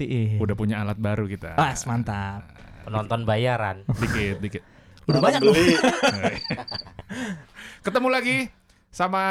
dimatiin. 0.00 0.38
udah 0.40 0.54
punya 0.56 0.80
alat 0.80 0.96
baru 0.96 1.28
kita. 1.28 1.56
Ah, 1.56 1.76
mantap. 1.84 2.48
Penonton 2.88 3.28
bayaran. 3.28 3.84
Dikit, 4.00 4.40
dikit. 4.40 4.62
Udah 5.08 5.20
banyak 5.20 5.40
loh. 5.44 5.52
beli. 5.52 5.76
Ketemu 7.84 8.08
lagi 8.08 8.36
sama 8.88 9.24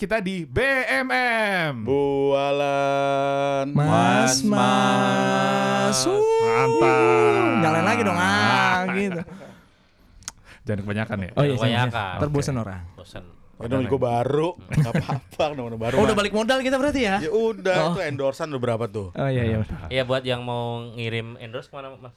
kita 0.00 0.20
di 0.24 0.48
BMM. 0.48 1.84
Bualan. 1.84 3.66
Mas, 3.76 4.40
mas. 4.42 5.98
Uh, 6.08 6.20
Mantap. 6.20 7.60
Nyalain 7.60 7.84
lagi 7.84 8.02
dong, 8.04 8.18
ah, 8.18 8.84
gitu. 8.96 9.20
Jangan 10.64 10.80
kebanyakan 10.80 11.16
ya. 11.20 11.30
Oh 11.36 11.44
iya, 11.44 11.54
Kebanyakan. 11.60 12.16
Terbosan 12.24 12.56
orang. 12.56 12.82
Bosan. 12.96 13.43
Namanya 13.56 13.86
gue 13.86 14.00
baru. 14.00 14.48
Gak 14.82 14.92
apa-apa 14.92 15.44
namanya 15.52 15.78
baru. 15.78 15.94
Oh, 15.96 16.04
udah 16.04 16.16
balik 16.16 16.32
modal 16.32 16.58
kita 16.58 16.74
berarti 16.74 17.00
ya? 17.02 17.16
Ya 17.18 17.30
udah, 17.30 17.76
Oh. 17.80 17.92
itu 17.92 18.00
endorsan 18.02 18.50
udah 18.50 18.62
berapa 18.62 18.84
tuh? 18.86 19.10
Oh 19.10 19.28
iya, 19.28 19.42
iya. 19.44 19.56
Iya 19.88 20.02
buat 20.02 20.22
yang 20.22 20.42
mau 20.42 20.82
ngirim 20.92 21.38
endorse 21.38 21.66
ke 21.66 21.74
mana 21.74 21.94
mas? 21.94 22.12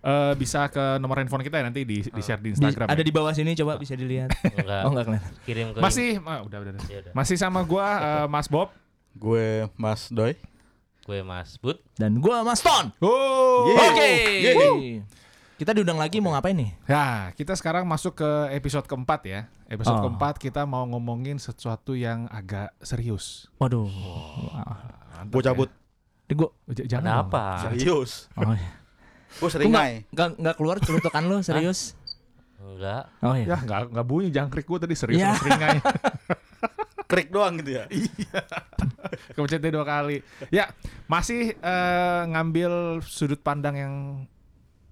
Eh, 0.00 0.32
bisa 0.34 0.64
ke 0.66 0.96
nomor 0.96 1.20
handphone 1.20 1.42
kita 1.42 1.60
ya 1.60 1.64
nanti 1.66 1.84
di, 1.84 2.00
di 2.00 2.20
share 2.20 2.40
di 2.40 2.50
Di- 2.50 2.56
Instagram. 2.56 2.88
ada 2.88 2.96
ya. 2.96 3.04
di 3.04 3.12
bawah 3.12 3.30
sini 3.30 3.52
coba 3.52 3.76
bisa 3.76 3.92
dilihat. 3.92 4.32
Enggak. 4.56 4.82
Oh, 4.82 4.90
enggak 4.90 5.04
kelihatan. 5.06 5.32
Kirim 5.44 5.66
ke 5.70 5.78
Masih, 5.78 6.08
ah, 6.22 6.40
udah, 6.40 6.58
udah, 6.58 6.72
udah. 6.72 6.84
Ya 6.88 6.98
udah. 7.04 7.12
Masih 7.12 7.36
sama 7.36 7.60
gua 7.62 7.86
eh, 8.00 8.26
Mas 8.26 8.48
Bob. 8.48 8.72
Gue 9.12 9.68
Mas 9.76 10.08
Doi. 10.08 10.40
Gue 11.02 11.20
Mas 11.20 11.58
Bud. 11.58 11.76
Dan 11.94 12.16
gua 12.18 12.40
Mas 12.40 12.60
Ton. 12.60 12.94
Oh. 12.98 13.66
Oke. 13.68 14.10
Yeay. 14.40 15.02
Kita 15.60 15.76
diundang 15.76 16.00
lagi 16.00 16.24
mau 16.24 16.32
ngapain 16.32 16.56
nih? 16.56 16.72
Ya, 16.88 17.36
kita 17.36 17.52
sekarang 17.52 17.84
masuk 17.84 18.16
ke 18.16 18.30
episode 18.56 18.88
keempat 18.88 19.20
ya. 19.28 19.40
Episode 19.68 20.00
Oh. 20.00 20.04
keempat 20.08 20.40
kita 20.40 20.64
mau 20.64 20.88
ngomongin 20.88 21.36
sesuatu 21.36 21.92
yang 21.92 22.24
agak 22.32 22.72
serius. 22.80 23.44
Waduh. 23.60 23.84
Mantap 23.84 25.28
Gue 25.28 25.42
cabut. 25.44 25.68
Ya. 26.32 26.48
J- 26.80 26.96
Jangan 26.96 27.04
dong. 27.04 27.28
Kenapa? 27.28 27.44
Serius. 27.68 28.32
Oh 28.40 28.56
iya. 28.56 28.72
Gue 29.36 29.36
Gua 29.36 29.50
sering 29.52 29.68
ngai. 29.68 29.94
nggak 30.08 30.28
nggak 30.40 30.54
keluar 30.56 30.76
celutukan 30.80 31.22
lu 31.28 31.36
serius? 31.44 31.92
Enggak. 32.56 33.04
Oh 33.20 33.36
iya. 33.36 33.46
Ya, 33.52 33.56
nggak 33.60 33.80
nggak 33.92 34.06
bunyi 34.08 34.28
jangkrik 34.32 34.64
gua 34.64 34.80
tadi 34.80 34.96
serius 34.96 35.20
sama 35.20 35.36
seringai. 35.44 35.76
Krik 37.10 37.28
doang 37.28 37.60
gitu 37.60 37.76
ya. 37.76 37.84
Kepencetnya 39.36 39.76
dua 39.76 39.84
kali. 39.84 40.24
Ya, 40.48 40.72
masih 41.04 41.52
eh, 41.52 42.22
ngambil 42.32 43.04
sudut 43.04 43.44
pandang 43.44 43.76
yang 43.76 43.94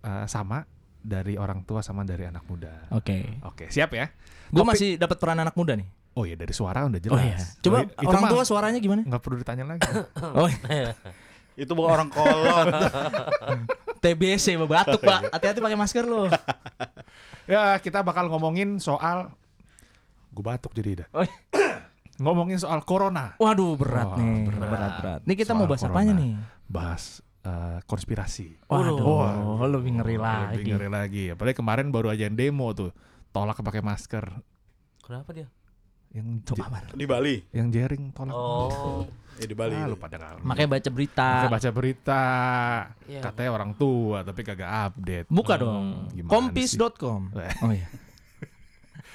eh, 0.01 0.27
sama 0.27 0.63
dari 0.99 1.35
orang 1.35 1.63
tua 1.63 1.81
sama 1.81 2.03
dari 2.03 2.25
anak 2.25 2.45
muda. 2.45 2.91
Oke. 2.91 3.39
Oke, 3.43 3.69
siap 3.69 3.93
ya? 3.93 4.11
Gua 4.49 4.63
Topik- 4.63 4.71
masih 4.73 4.91
dapat 4.97 5.17
peran 5.17 5.39
anak 5.39 5.55
muda 5.55 5.73
nih. 5.73 5.89
Oh 6.13 6.23
iya 6.23 6.35
dari 6.35 6.51
suara 6.51 6.83
udah 6.85 6.99
jelas. 6.99 7.15
Oh 7.15 7.23
iya. 7.23 7.39
Coba 7.61 7.77
Oh, 7.79 7.83
itu 7.87 8.09
orang 8.09 8.23
mah 8.23 8.31
tua 8.31 8.43
suaranya 8.43 8.79
gimana? 8.79 9.03
nggak 9.03 9.23
perlu 9.23 9.37
ditanya 9.37 9.65
lagi. 9.67 9.87
Oh, 10.39 10.49
iya. 10.49 10.93
Itu 11.59 11.75
bukan 11.75 11.91
orang 11.93 12.09
kolot. 12.09 12.67
TBC 14.03 14.55
batuk, 14.61 15.01
Pak. 15.01 15.31
Hati-hati 15.31 15.59
pakai 15.59 15.75
masker 15.75 16.05
lu. 16.05 16.31
ya, 17.47 17.75
kita 17.79 18.03
bakal 18.03 18.27
ngomongin 18.27 18.79
soal 18.79 19.35
gue 20.29 20.45
batuk 20.45 20.71
jadi 20.71 21.03
dah. 21.03 21.09
Oh, 21.13 21.23
iya. 21.23 21.35
ngomongin 22.17 22.59
soal 22.59 22.83
corona. 22.83 23.35
Waduh, 23.39 23.75
berat 23.75 24.07
Wah, 24.09 24.19
nih. 24.19 24.43
berat. 24.47 24.71
Berat, 24.71 24.93
berat. 24.99 25.21
Nih 25.23 25.37
kita 25.37 25.51
Soal 25.51 25.59
mau 25.59 25.67
bahas 25.67 25.83
corona. 25.83 25.95
apanya 25.95 26.13
nih? 26.15 26.33
Bahas 26.69 27.03
eh, 27.49 27.79
konspirasi. 27.83 28.61
Waduh, 28.65 29.01
Wah. 29.01 29.65
lebih 29.67 29.97
ngeri 29.97 30.17
lagi. 30.17 30.55
Lebih 30.55 30.67
ngeri 30.71 30.89
lagi. 30.89 31.25
Apalagi 31.33 31.57
kemarin 31.57 31.89
baru 31.89 32.13
aja 32.13 32.23
yang 32.23 32.35
demo 32.35 32.69
tuh. 32.71 32.93
Tolak 33.29 33.57
pakai 33.59 33.81
masker. 33.81 34.25
Kenapa 35.01 35.33
dia? 35.33 35.49
Yang 36.11 36.41
Coba. 36.47 36.81
Di 36.91 37.05
Bali. 37.05 37.37
yang 37.51 37.69
jaring 37.69 38.13
tolak. 38.13 38.33
Oh. 38.33 39.05
Ya 39.37 39.45
di 39.45 39.55
Bali. 39.55 39.73
Ah, 39.73 39.85
itu. 39.85 39.93
lu 39.93 39.97
pada 39.97 40.17
nggak- 40.17 40.43
Makanya 40.43 40.69
baca 40.71 40.89
berita. 40.91 41.29
Makanya 41.31 41.53
baca 41.53 41.71
berita. 41.71 42.23
Iya. 43.07 43.21
Katanya 43.23 43.51
orang 43.53 43.73
tua 43.73 44.19
tapi 44.21 44.41
kagak 44.43 44.71
update. 44.89 45.27
Buka 45.29 45.55
Hmm, 45.55 45.63
dong. 45.63 45.87
Kompis.com. 46.27 47.23
Eh. 47.39 47.55
Oh 47.61 47.71
iya. 47.71 47.89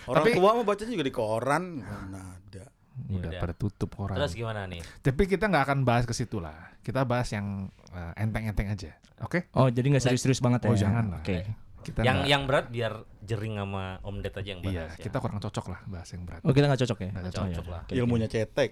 Orang 0.04 0.24
Tapi- 0.24 0.36
tua 0.36 0.50
mah 0.54 0.66
bacanya 0.66 0.92
juga 0.92 1.06
di 1.06 1.14
koran. 1.14 1.64
Mana 1.80 2.22
ada. 2.36 2.66
Udah 3.10 3.26
Yaudah. 3.28 3.42
pada 3.42 3.54
tutup 3.54 3.90
orang. 3.98 4.16
Terus 4.16 4.34
gimana 4.34 4.66
nih? 4.66 4.82
Tapi 5.00 5.24
kita 5.26 5.46
nggak 5.46 5.64
akan 5.66 5.80
bahas 5.82 6.04
ke 6.04 6.14
situ 6.14 6.38
lah. 6.38 6.54
Kita 6.80 7.02
bahas 7.04 7.30
yang 7.30 7.68
eh, 7.90 8.14
enteng-enteng 8.16 8.70
aja. 8.70 8.94
Oke? 9.20 9.50
Oh, 9.52 9.66
jadi 9.68 9.88
nggak 9.88 10.04
serius-serius 10.04 10.40
banget 10.40 10.66
ya? 10.66 10.70
Oh, 10.70 10.78
jangan 10.78 11.06
lah. 11.10 11.22
Oke. 11.22 11.42
Kita 11.82 12.00
yang 12.00 12.22
nggak- 12.22 12.30
yang 12.30 12.42
berat 12.46 12.66
biar 12.70 12.94
jering 13.20 13.58
sama 13.58 14.00
Om 14.00 14.16
Ded 14.20 14.32
aja 14.32 14.50
yang 14.50 14.62
Iya, 14.62 14.88
bahas 14.88 14.94
ya. 14.96 15.04
kita 15.04 15.18
kurang 15.20 15.40
cocok 15.40 15.66
lah 15.68 15.80
bahas 15.86 16.10
yang 16.10 16.24
berat. 16.24 16.40
Oh, 16.42 16.52
kita 16.52 16.66
nggak 16.66 16.80
cocok 16.80 16.98
ya? 16.98 17.10
Nggak 17.12 17.26
cocok 17.28 17.44
Oh, 17.44 17.50
iya. 17.50 17.60
lah. 17.68 17.82
Oke, 17.84 17.94
Ilmunya 17.94 18.28
cetek. 18.28 18.70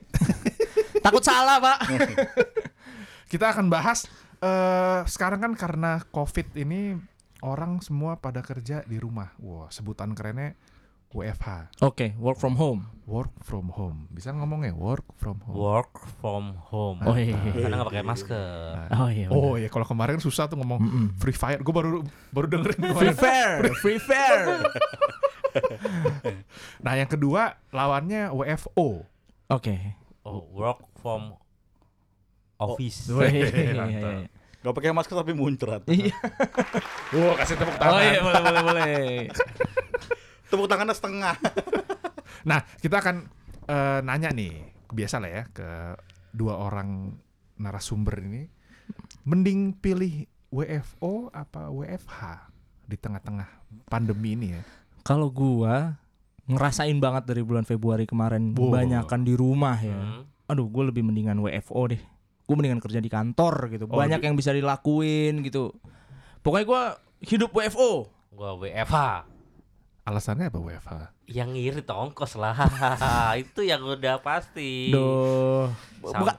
Takut 1.06 1.20
salah, 1.22 1.58
Pak. 1.58 1.78
Kita 3.32 3.46
akan 3.50 3.68
bahas 3.68 4.06
eh 4.40 5.02
sekarang 5.06 5.40
kan 5.40 5.54
karena 5.56 6.02
Covid 6.08 6.52
ini 6.56 6.98
orang 7.42 7.80
semua 7.80 8.16
pada 8.16 8.42
kerja 8.42 8.82
di 8.84 8.98
rumah. 8.98 9.32
Wah, 9.38 9.70
sebutan 9.70 10.12
kerennya 10.12 10.58
WFH, 11.12 11.84
Oke, 11.84 12.16
work 12.16 12.40
from 12.40 12.56
home. 12.56 12.88
work 13.04 13.28
from 13.44 13.68
home. 13.70 14.08
Bisa 14.08 14.32
ngomongnya 14.32 14.72
work 14.72 15.04
from 15.20 15.44
home. 15.44 15.54
Work 15.54 15.92
from 16.18 16.56
home. 16.72 17.04
Oh 17.04 17.12
iya. 17.14 17.36
Karena 17.52 17.76
nggak 17.78 17.90
pakai 17.92 18.06
masker. 18.08 18.88
Oh 18.90 19.12
iya. 19.12 19.28
Oh 19.28 19.60
iya, 19.60 19.68
kalau 19.68 19.84
kemarin 19.84 20.18
susah 20.18 20.48
tuh 20.48 20.56
ngomong 20.56 20.80
Mm-mm. 20.80 21.06
Free 21.20 21.36
Fire. 21.36 21.60
Gue 21.60 21.76
baru 21.76 22.00
baru 22.32 22.48
dengerin 22.48 22.80
Free 22.96 23.12
fair, 23.12 23.60
free 23.78 24.00
fair. 24.00 24.40
Nah, 26.80 26.96
yang 26.96 27.06
kedua 27.06 27.60
lawannya 27.70 28.32
WFO. 28.32 29.04
Oke. 29.52 29.76
Oh, 30.24 30.48
work 30.50 30.80
from 30.96 31.36
office. 32.56 33.12
Oh, 33.12 33.20
iya, 33.20 33.52
iya, 33.52 33.72
iya, 33.76 33.86
iya. 33.86 34.12
Gak 34.62 34.72
pakai 34.72 34.96
masker 34.96 35.14
tapi 35.14 35.36
muncrat. 35.36 35.84
Iya. 35.86 36.16
Wah, 37.20 37.36
kasih 37.36 37.60
tepuk 37.60 37.76
tangan. 37.76 37.92
Oh 37.92 38.00
iya, 38.00 38.20
boleh, 38.24 38.42
boleh, 38.42 38.62
boleh. 38.64 39.06
Tepuk 40.52 40.68
tangannya 40.68 40.94
setengah. 40.94 41.36
Nah, 42.42 42.58
kita 42.82 42.98
akan 42.98 43.30
eh, 43.68 44.00
nanya 44.02 44.34
nih, 44.34 44.50
biasa 44.90 45.22
lah 45.22 45.30
ya 45.30 45.44
ke 45.48 45.94
dua 46.32 46.58
orang 46.58 47.14
narasumber 47.56 48.18
ini, 48.18 48.50
mending 49.24 49.78
pilih 49.78 50.26
WFO 50.50 51.30
apa 51.30 51.70
WFH 51.70 52.20
di 52.84 52.98
tengah-tengah 52.98 53.46
pandemi 53.86 54.34
ini 54.34 54.58
ya? 54.58 54.62
Kalau 55.02 55.30
gua 55.30 56.02
ngerasain 56.50 56.98
banget 56.98 57.30
dari 57.30 57.46
bulan 57.46 57.62
Februari 57.62 58.10
kemarin 58.10 58.52
Wow. 58.52 58.74
banyakan 58.74 59.22
di 59.22 59.38
rumah 59.38 59.78
ya. 59.78 59.94
Hmm. 59.94 60.26
Aduh, 60.50 60.66
gue 60.66 60.84
lebih 60.84 61.06
mendingan 61.06 61.38
WFO 61.38 61.94
deh. 61.94 62.02
Gue 62.44 62.56
mendingan 62.58 62.82
kerja 62.82 62.98
di 62.98 63.08
kantor 63.08 63.70
gitu. 63.70 63.86
Oh, 63.86 63.96
Banyak 63.96 64.18
di- 64.18 64.26
yang 64.26 64.36
bisa 64.36 64.50
dilakuin 64.50 65.46
gitu. 65.46 65.72
Pokoknya 66.42 66.66
gua 66.66 66.82
hidup 67.22 67.54
WFO. 67.54 68.10
Gua 68.34 68.58
WFH. 68.58 69.30
Alasannya 70.02 70.50
apa 70.50 70.58
WFH? 70.58 70.94
Yang 71.30 71.50
ngirit 71.54 71.88
ongkos 71.88 72.34
lah. 72.34 72.58
Itu 73.46 73.62
yang 73.62 73.86
udah 73.86 74.18
pasti. 74.26 74.90
Duh. 74.90 75.70
Sama, 76.02 76.18
Bukan 76.26 76.36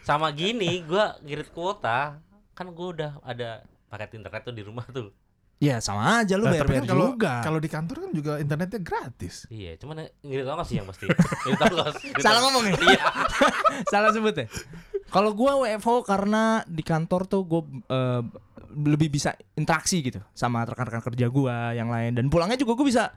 sama 0.00 0.28
gini, 0.32 0.80
gua 0.80 1.18
ngirit 1.20 1.52
kuota. 1.52 2.16
Kan 2.56 2.72
gua 2.72 2.88
udah 2.96 3.10
ada 3.20 3.60
paket 3.92 4.16
internet 4.16 4.40
tuh 4.48 4.54
di 4.56 4.64
rumah 4.64 4.88
tuh. 4.88 5.12
Ya 5.56 5.80
sama 5.80 6.20
aja 6.20 6.36
lu 6.36 6.44
Lah, 6.44 6.52
bayar 6.52 6.68
bayar 6.68 6.84
kan 6.84 6.88
kalau 6.92 7.06
juga. 7.16 7.32
kalau 7.40 7.58
di 7.64 7.70
kantor 7.72 7.96
kan 8.04 8.10
juga 8.12 8.32
internetnya 8.36 8.80
gratis. 8.80 9.48
Iya, 9.48 9.80
cuman 9.80 10.04
ngirit 10.20 10.44
ongkos 10.44 10.68
sih 10.68 10.76
yang 10.76 10.88
pasti. 10.88 11.04
Ngirit 11.48 11.60
ongkos. 11.64 11.94
Salah 12.20 12.40
ngomong 12.44 12.64
ya? 12.68 12.74
Iya. 12.76 13.04
Salah 13.92 14.10
sebut 14.12 14.36
ya. 14.36 14.46
Kalau 15.06 15.32
gua 15.32 15.62
WFO 15.62 16.02
karena 16.02 16.60
di 16.66 16.82
kantor 16.82 17.26
tuh 17.26 17.42
gue 17.44 17.62
lebih 18.76 19.08
bisa 19.08 19.32
interaksi 19.56 20.04
gitu 20.04 20.20
sama 20.36 20.66
rekan-rekan 20.68 21.00
kerja 21.00 21.26
gua 21.30 21.72
yang 21.72 21.88
lain 21.88 22.12
dan 22.12 22.28
pulangnya 22.28 22.60
juga 22.60 22.76
gue 22.76 22.86
bisa 22.86 23.14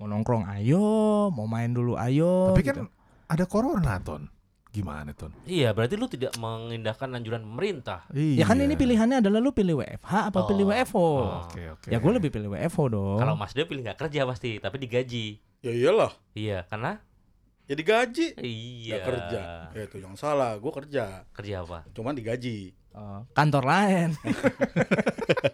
mau 0.00 0.08
nongkrong 0.08 0.48
ayo, 0.58 1.28
mau 1.30 1.46
main 1.46 1.70
dulu 1.70 1.94
ayo. 1.94 2.50
Tapi 2.50 2.62
gitu. 2.66 2.82
kan 2.82 2.90
ada 3.28 3.44
corona, 3.46 4.02
Ton. 4.02 4.26
Gimana, 4.72 5.12
Ton? 5.12 5.30
Iya, 5.44 5.76
berarti 5.76 5.94
lu 6.00 6.08
tidak 6.08 6.32
mengindahkan 6.40 7.12
anjuran 7.12 7.44
pemerintah. 7.44 8.08
ya 8.10 8.42
kan 8.48 8.56
ini 8.56 8.72
pilihannya 8.72 9.20
adalah 9.20 9.38
lu 9.38 9.52
pilih 9.52 9.78
WFH 9.84 10.32
apa 10.32 10.38
Oh. 10.42 10.48
pilih 10.48 10.64
WFO. 10.72 10.96
Oh. 10.98 11.44
Oke, 11.44 11.60
oke. 11.76 11.88
Ya 11.92 12.00
gue 12.00 12.12
lebih 12.16 12.32
pilih 12.32 12.50
WFO 12.56 12.88
dong. 12.88 13.18
Kalau 13.20 13.36
Mas 13.36 13.52
Dia 13.52 13.68
pilih 13.68 13.84
nggak 13.84 14.00
kerja 14.00 14.24
pasti, 14.24 14.56
tapi 14.58 14.80
digaji. 14.80 15.38
ya 15.62 15.70
iyalah. 15.70 16.10
Iya, 16.34 16.64
karena 16.66 16.98
Ya 17.64 17.74
digaji. 17.74 18.26
iya. 18.38 18.96
Gak 18.96 19.02
kerja. 19.06 19.40
Ya 19.70 19.82
itu 19.84 19.96
yang 19.98 20.14
salah. 20.14 20.56
Gue 20.56 20.72
kerja. 20.72 21.26
Kerja 21.30 21.54
apa? 21.62 21.78
Cuman 21.90 22.12
digaji. 22.12 22.70
Oh, 22.92 23.24
kantor 23.32 23.64
lain. 23.64 24.08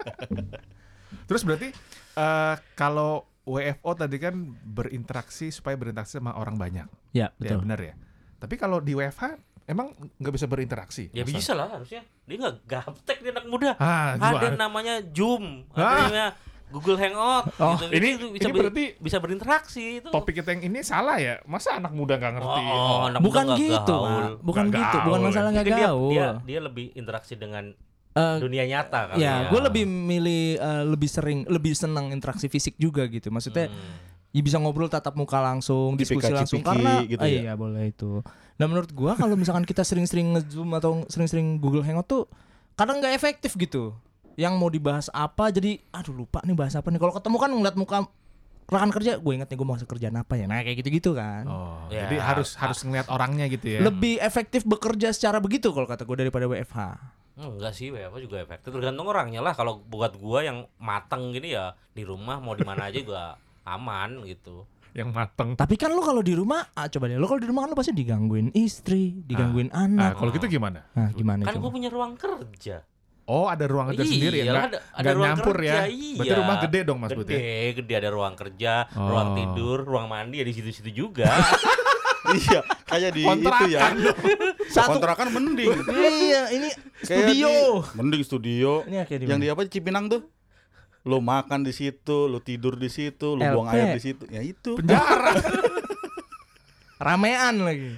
Terus 1.29 1.43
berarti 1.45 1.69
eh, 2.15 2.55
kalau 2.75 3.27
WFO 3.45 3.91
tadi 3.95 4.17
kan 4.19 4.35
berinteraksi 4.59 5.49
supaya 5.49 5.75
berinteraksi 5.75 6.17
sama 6.17 6.35
orang 6.35 6.57
banyak. 6.57 6.87
ya, 7.11 7.31
Ya 7.31 7.35
betul. 7.39 7.59
benar 7.65 7.79
ya. 7.81 7.95
Tapi 8.39 8.55
kalau 8.57 8.79
di 8.79 8.93
WFH 8.93 9.39
emang 9.65 9.93
nggak 10.19 10.33
bisa 10.35 10.47
berinteraksi. 10.47 11.09
Ya 11.13 11.23
Masa? 11.23 11.31
bisa 11.31 11.51
lah 11.53 11.67
harusnya. 11.71 12.03
Dia 12.25 12.37
nggak 12.39 12.57
gaptek 12.65 13.17
dia 13.21 13.31
anak 13.33 13.45
muda. 13.47 13.71
Ah, 13.77 14.17
Ada 14.17 14.55
namanya 14.55 15.01
Zoom, 15.09 15.65
Hah? 15.73 15.79
ada 15.79 15.95
namanya 16.03 16.27
Google 16.69 16.97
Hangout 16.97 17.45
Oh, 17.55 17.75
gitu, 17.75 17.85
ini- 17.91 18.13
itu 18.13 18.27
ini 18.27 18.35
bisa 18.35 18.49
ber- 18.49 18.59
berarti- 18.63 18.93
bisa 18.97 19.17
berinteraksi 19.19 19.85
itu. 19.99 20.09
Topik 20.09 20.35
kita 20.37 20.53
yang 20.53 20.63
ini 20.65 20.81
salah 20.81 21.17
ya? 21.17 21.41
Masa 21.45 21.77
anak 21.77 21.91
muda 21.91 22.15
nggak 22.15 22.33
ngerti? 22.35 22.61
Oh, 22.61 22.75
oh, 22.75 22.99
anak 23.07 23.21
bukan 23.21 23.45
muda 23.45 23.49
nggak 23.49 23.59
gitu, 23.59 23.97
gaul. 23.97 24.25
Bukan 24.41 24.65
Nggak 24.65 24.79
gitu, 24.79 24.97
bukan 25.01 25.09
gaul. 25.15 25.27
masalah 25.27 25.49
nggak 25.51 25.65
Mungkin 25.65 25.81
dia, 25.81 25.89
gaul. 25.89 26.11
dia 26.11 26.29
dia 26.45 26.59
lebih 26.61 26.87
interaksi 26.93 27.35
dengan 27.35 27.65
Eh, 28.11 28.37
dunia 28.39 28.65
nyata 28.65 29.01
kali 29.09 29.21
ya, 29.21 29.31
ya. 29.39 29.49
gue 29.49 29.61
lebih 29.63 29.85
milih 29.85 30.43
eh, 30.57 30.83
lebih 30.85 31.07
sering, 31.07 31.47
lebih 31.47 31.71
senang 31.73 32.11
interaksi 32.11 32.47
fisik 32.47 32.75
juga 32.75 33.07
gitu. 33.07 33.29
Maksudnya 33.29 33.69
Hmm. 33.69 33.95
ya 34.29 34.41
bisa 34.41 34.57
ngobrol 34.57 34.87
tatap 34.87 35.15
muka 35.15 35.39
langsung, 35.39 35.95
diskusi 35.95 36.27
Cipika-cipiki 36.27 36.37
langsung 36.37 36.61
karena 36.61 36.93
gitu 37.07 37.19
ah, 37.19 37.29
ya? 37.29 37.41
iya 37.43 37.53
boleh 37.55 37.89
itu. 37.89 38.19
Dan 38.55 38.69
menurut 38.69 38.91
gua 38.91 39.15
kalau 39.15 39.33
misalkan 39.33 39.63
kita 39.63 39.81
sering-sering 39.81 40.35
nge-zoom 40.35 40.67
atau 40.73 41.07
sering-sering 41.07 41.57
Google 41.57 41.81
Hangout 41.81 42.05
tuh 42.05 42.27
kadang 42.75 42.99
nggak 42.99 43.15
efektif 43.15 43.55
gitu. 43.55 43.95
Yang 44.39 44.55
mau 44.55 44.71
dibahas 44.71 45.11
apa 45.11 45.51
jadi 45.51 45.83
aduh 45.91 46.15
lupa 46.17 46.39
nih 46.47 46.55
bahas 46.55 46.79
apa 46.79 46.89
nih. 46.89 46.97
Kalau 46.97 47.11
ketemu 47.11 47.37
kan 47.37 47.51
ngeliat 47.51 47.75
muka 47.75 47.99
rekan 48.69 48.93
kerja, 48.93 49.17
gue 49.17 49.33
inget 49.33 49.49
nih 49.49 49.57
gue 49.57 49.67
mau 49.67 49.75
kerjaan 49.75 50.15
apa 50.15 50.37
ya. 50.37 50.47
Nah, 50.47 50.61
kayak 50.61 50.79
gitu-gitu 50.79 51.17
kan. 51.17 51.43
Oh, 51.49 51.89
Ya. 51.89 52.05
jadi 52.05 52.21
harus 52.21 52.53
harus 52.55 52.85
ngeliat 52.85 53.09
orangnya 53.09 53.49
gitu 53.49 53.65
ya. 53.67 53.81
Lebih 53.81 54.21
efektif 54.21 54.63
bekerja 54.63 55.11
secara 55.11 55.41
begitu 55.41 55.73
kalau 55.73 55.89
kata 55.89 56.05
gue 56.05 56.17
daripada 56.21 56.45
WFH. 56.47 56.79
Enggak 57.39 57.73
sih, 57.73 57.89
WFH 57.89 58.19
juga 58.21 58.37
efektif. 58.39 58.69
Tergantung 58.69 59.07
orangnya 59.07 59.39
lah. 59.41 59.55
Kalau 59.55 59.79
buat 59.81 60.19
gua 60.19 60.43
yang 60.43 60.67
mateng 60.77 61.31
gini 61.31 61.55
ya 61.55 61.71
di 61.89 62.03
rumah 62.03 62.43
mau 62.43 62.53
di 62.53 62.67
mana 62.67 62.91
aja 62.91 62.99
juga 62.99 63.39
aman 63.65 64.23
gitu. 64.25 64.67
yang 64.97 65.15
mateng. 65.15 65.55
Tapi 65.55 65.79
kan 65.79 65.95
lu 65.95 66.03
kalau 66.03 66.25
di 66.25 66.35
rumah, 66.35 66.75
ah, 66.75 66.91
coba 66.91 67.07
deh, 67.07 67.15
lu 67.15 67.29
kalau 67.29 67.39
di 67.39 67.47
rumah 67.47 67.63
kan 67.63 67.71
lu 67.71 67.79
pasti 67.79 67.95
digangguin 67.95 68.51
istri, 68.51 69.21
digangguin 69.23 69.71
Nah, 69.71 69.85
anak. 70.11 70.13
kalau 70.19 70.31
gitu 70.35 70.49
gimana? 70.51 70.91
Nah, 70.91 71.13
gimana 71.15 71.47
Kan 71.47 71.61
gua 71.63 71.71
punya 71.71 71.87
ruang 71.87 72.19
kerja. 72.19 72.83
Oh, 73.29 73.45
ada 73.45 73.61
ruang 73.63 73.93
kerja 73.93 74.01
Iya, 74.01 74.09
sendiri 74.11 74.37
ya? 74.39 74.45
Nggak, 74.49 74.67
ada- 74.67 74.83
ada 74.91 75.11
ruang 75.13 75.29
nyampur 75.29 75.55
kerja, 75.55 75.69
ya? 75.69 75.83
iya. 75.87 76.17
Berarti 76.17 76.35
rumah 76.35 76.57
gede 76.59 76.81
dong 76.83 76.99
Mas 76.99 77.13
Putih? 77.13 77.37
Gede, 77.37 77.57
gede 77.77 77.95
ada 77.95 78.09
ruang 78.09 78.35
kerja, 78.35 78.73
Oh. 78.91 79.05
ruang 79.07 79.29
tidur, 79.37 79.79
ruang 79.85 80.07
mandi 80.09 80.37
ya 80.37 80.45
di 80.45 80.55
situ-situ 80.55 80.91
juga. 80.91 81.29
iya, 82.41 82.61
kayak 82.85 83.11
di 83.13 83.23
itu 83.23 83.65
ya. 83.69 83.81
Satu- 84.75 84.97
Kontrakan 84.97 85.29
mending. 85.31 85.69
Iya, 86.25 86.43
ini 86.51 86.69
Kayak 86.99 87.29
studio. 87.29 87.49
di- 87.49 87.85
mending 87.95 88.23
studio. 88.23 88.71
Ini 88.83 88.97
kayak 89.05 89.21
di 89.21 89.27
Yang 89.27 89.39
di 89.39 89.49
apa 89.49 89.61
Cipinang 89.67 90.09
tuh? 90.09 90.23
Lu 91.05 91.21
makan 91.21 91.63
di 91.63 91.73
situ, 91.73 92.27
lu 92.27 92.41
tidur 92.41 92.75
di 92.75 92.89
situ, 92.89 93.33
lu 93.33 93.45
buang 93.45 93.69
LP. 93.69 93.77
air 93.77 93.89
di 93.93 94.03
situ. 94.03 94.25
Ya 94.27 94.41
itu. 94.41 94.73
Penjara. 94.75 95.37
Ramean 96.99 97.61
lagi. 97.61 97.93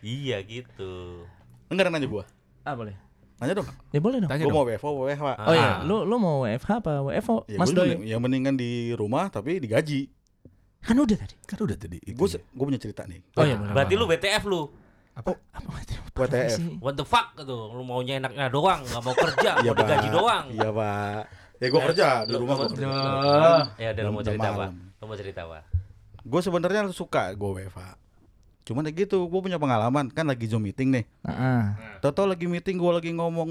iya 0.00 0.40
gitu. 0.40 1.24
Enggak 1.68 1.88
nanya 1.88 2.08
gua. 2.08 2.24
Ah, 2.60 2.72
boleh. 2.72 2.96
Nanya 3.40 3.54
dong. 3.56 3.68
Ya 3.88 3.98
boleh 3.98 4.18
dong. 4.20 4.28
Tanya 4.28 4.44
Gua 4.44 4.52
dong. 4.52 4.58
mau 4.58 4.68
WFO, 4.68 4.90
WFH. 5.02 5.24
Oh 5.24 5.42
Ah. 5.42 5.54
iya, 5.54 5.70
lu 5.80 5.96
lu 6.04 6.16
mau 6.16 6.44
WFH 6.44 6.70
apa 6.76 6.92
WFO? 7.02 7.36
Ya, 7.46 7.56
Mas 7.56 7.70
Doi. 7.70 7.88
mending- 7.90 8.04
ya 8.04 8.16
mendingan 8.16 8.54
di 8.54 8.70
rumah 8.92 9.26
tapi 9.26 9.56
digaji. 9.56 10.12
Kan 10.78 10.96
udah 10.96 11.16
tadi. 11.18 11.34
Kan 11.42 11.58
udah 11.58 11.76
tadi. 11.76 11.98
itu 11.98 12.12
Gue 12.14 12.28
gue 12.30 12.64
punya 12.66 12.78
cerita 12.78 13.04
nih. 13.04 13.20
Oh 13.34 13.42
iya, 13.42 13.56
boleh. 13.56 13.72
Berarti 13.72 13.94
lu 13.94 14.04
BTF 14.04 14.44
lu. 14.44 14.62
Apa 15.12 15.36
berarti? 15.58 15.94
WTF. 16.10 16.58
What 16.78 16.94
the 16.94 17.04
fuck 17.04 17.32
gitu. 17.34 17.56
Lu 17.70 17.82
maunya 17.82 18.16
enaknya 18.16 18.48
doang, 18.48 18.80
nggak 18.82 19.02
mau 19.02 19.12
kerja, 19.12 19.50
Iya, 19.64 19.70
mau 19.70 19.78
digaji 19.78 20.08
doang. 20.10 20.44
Iya, 20.48 20.68
Pak. 20.70 21.20
Ya 21.56 21.66
gua 21.68 21.80
kerja 21.86 22.06
di 22.24 22.34
rumah 22.34 22.54
gua 22.54 22.68
kerja. 22.68 22.86
Ya 23.76 23.88
udah 23.92 24.02
mau 24.10 24.22
cerita 24.22 24.48
apa? 24.50 24.66
Lu 24.72 25.04
mau 25.04 25.16
cerita 25.16 25.40
apa? 25.44 25.58
Gue 26.20 26.40
sebenarnya 26.40 26.80
suka 26.90 27.32
gue 27.32 27.50
WFH. 27.58 27.80
Cuman 28.62 28.86
ya 28.86 28.92
gitu, 28.94 29.24
gue 29.24 29.40
punya 29.40 29.56
pengalaman 29.56 30.08
kan 30.08 30.24
lagi 30.24 30.46
zoom 30.46 30.62
meeting 30.62 30.92
nih. 30.92 31.04
Heeh. 31.24 31.62
Toto 31.98 32.24
lagi 32.24 32.44
meeting, 32.44 32.76
gue 32.76 32.92
lagi 32.92 33.10
ngomong 33.10 33.48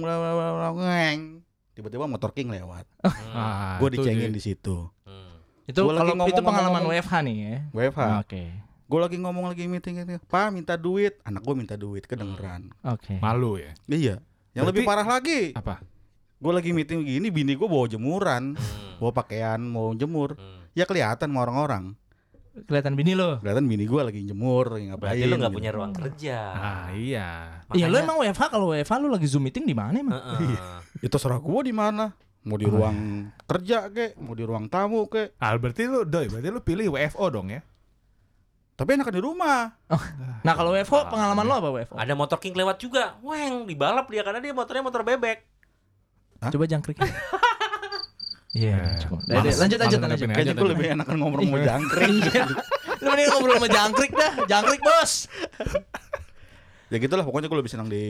ngeng. 0.75 1.44
Tiba-tiba 1.73 2.06
motor 2.06 2.31
king 2.31 2.47
lewat. 2.47 2.85
Hmm. 3.01 3.31
Ah, 3.31 3.75
gue 3.79 3.88
itu 3.89 4.03
dicengin 4.03 4.31
di 4.31 4.41
situ. 4.41 4.88
Hmm. 5.03 5.39
Itu 5.63 5.85
Gua 5.85 5.95
lagi 5.95 6.11
kalau 6.11 6.25
itu 6.25 6.33
ngomong- 6.33 6.45
pengalaman 6.45 6.81
ngomong- 6.81 7.00
WFH 7.00 7.13
nih 7.23 7.35
ya. 7.38 7.57
WFH. 7.71 8.01
Oke. 8.19 8.44
Gue 8.89 9.00
lagi 9.00 9.17
ngomong 9.17 9.45
lagi 9.45 9.63
meeting 9.65 9.94
gitu. 9.97 10.17
Pak 10.25 10.50
minta 10.50 10.73
duit. 10.73 11.21
Anak 11.21 11.41
gue 11.41 11.53
minta 11.53 11.77
duit 11.77 12.03
kedengeran. 12.03 12.73
Oke. 12.81 13.21
Malu 13.21 13.57
ya? 13.57 13.71
Iya. 13.85 14.17
Yang 14.51 14.65
Berarti- 14.65 14.69
lebih 14.73 14.83
parah 14.83 15.07
lagi. 15.07 15.41
Apa? 15.53 15.77
Gue 16.39 16.51
lagi 16.51 16.71
meeting 16.71 17.03
begini, 17.03 17.27
bini 17.29 17.53
gue 17.53 17.67
bawa 17.67 17.85
jemuran, 17.85 18.55
Hmm. 18.55 18.95
bawa 18.97 19.12
pakaian, 19.13 19.59
mau 19.59 19.91
jemur. 19.91 20.33
Hmm. 20.35 20.63
Ya 20.71 20.83
kelihatan 20.83 21.27
sama 21.27 21.44
orang-orang. 21.44 21.99
Kelihatan 22.65 22.94
bini 22.95 23.13
lo. 23.13 23.38
Kelihatan 23.39 23.65
bini 23.65 23.83
gue 23.83 24.01
lagi 24.01 24.21
jemur, 24.23 24.75
lagi 24.75 24.89
ngapain. 24.89 25.13
Berarti 25.13 25.23
lu 25.23 25.35
nggak 25.35 25.51
gitu. 25.51 25.59
punya 25.61 25.71
ruang 25.71 25.94
kerja. 25.94 26.38
Ah, 26.50 26.85
iya. 26.91 27.27
Iya, 27.71 27.85
lu 27.85 27.95
Makanya- 27.95 28.03
emang 28.03 28.17
WFH 28.19 28.44
kalau 28.50 28.65
WFH 28.69 28.94
lu 28.97 29.07
lagi 29.07 29.27
Zoom 29.27 29.44
meeting 29.44 29.63
di 29.63 29.73
mana 29.73 29.95
emang? 29.95 30.15
Heeh. 30.17 30.57
Ya 31.00 31.07
terserah 31.07 31.38
gue 31.38 31.61
di 31.61 31.71
mana. 31.71 32.11
Mau 32.39 32.56
di 32.56 32.65
Oh, 32.65 32.71
ruang 32.71 32.95
kerja 33.44 33.88
kek, 33.88 34.15
mau 34.15 34.31
di 34.31 34.44
ruang 34.44 34.65
tamu 34.65 35.06
kek. 35.06 35.35
Ah, 35.38 35.51
berarti 35.53 35.85
lu 35.85 36.03
doi, 36.03 36.25
berarti 36.25 36.50
lu 36.50 36.59
pilih 36.59 36.95
WFO 36.95 37.27
dong 37.29 37.51
ya? 37.51 37.59
Tapi 38.73 38.95
enakan 38.95 39.12
di 39.12 39.19
rumah. 39.19 39.75
Nah, 40.39 40.53
kalau 40.55 40.71
WFO 40.71 41.12
pengalaman 41.12 41.44
lo 41.44 41.53
apa 41.53 41.67
WFO? 41.69 41.95
Ada 42.00 42.15
motor 42.15 42.39
king 42.39 42.55
lewat 42.55 42.79
juga. 42.79 43.19
Weng, 43.19 43.67
dibalap 43.67 44.07
dia 44.07 44.23
karena 44.23 44.39
dia 44.39 44.55
motornya 44.55 44.79
motor 44.81 45.03
bebek. 45.03 45.44
Coba 46.39 46.63
jangkrik. 46.63 46.95
Iya, 48.50 48.98
coba. 49.00 49.22
males- 49.30 49.57
Lanjut 49.57 49.78
lanjut 49.78 50.00
lanjut. 50.00 50.25
Kayaknya 50.25 50.54
gue 50.54 50.69
lebih 50.69 50.88
enakan 50.92 51.16
ngomong 51.18 51.40
sama 51.44 51.60
jangkrik. 51.62 52.10
Iya. 52.10 52.44
Lu 53.00 53.07
mending 53.07 53.28
ngobrol 53.30 53.56
sama 53.56 53.69
jangkrik 53.69 54.12
dah. 54.12 54.31
Jangkrik, 54.46 54.81
Bos. 54.81 55.12
ya 56.90 56.98
gitulah 56.98 57.22
pokoknya 57.22 57.46
gue 57.46 57.60
lebih 57.60 57.69
senang 57.69 57.86
di 57.86 58.04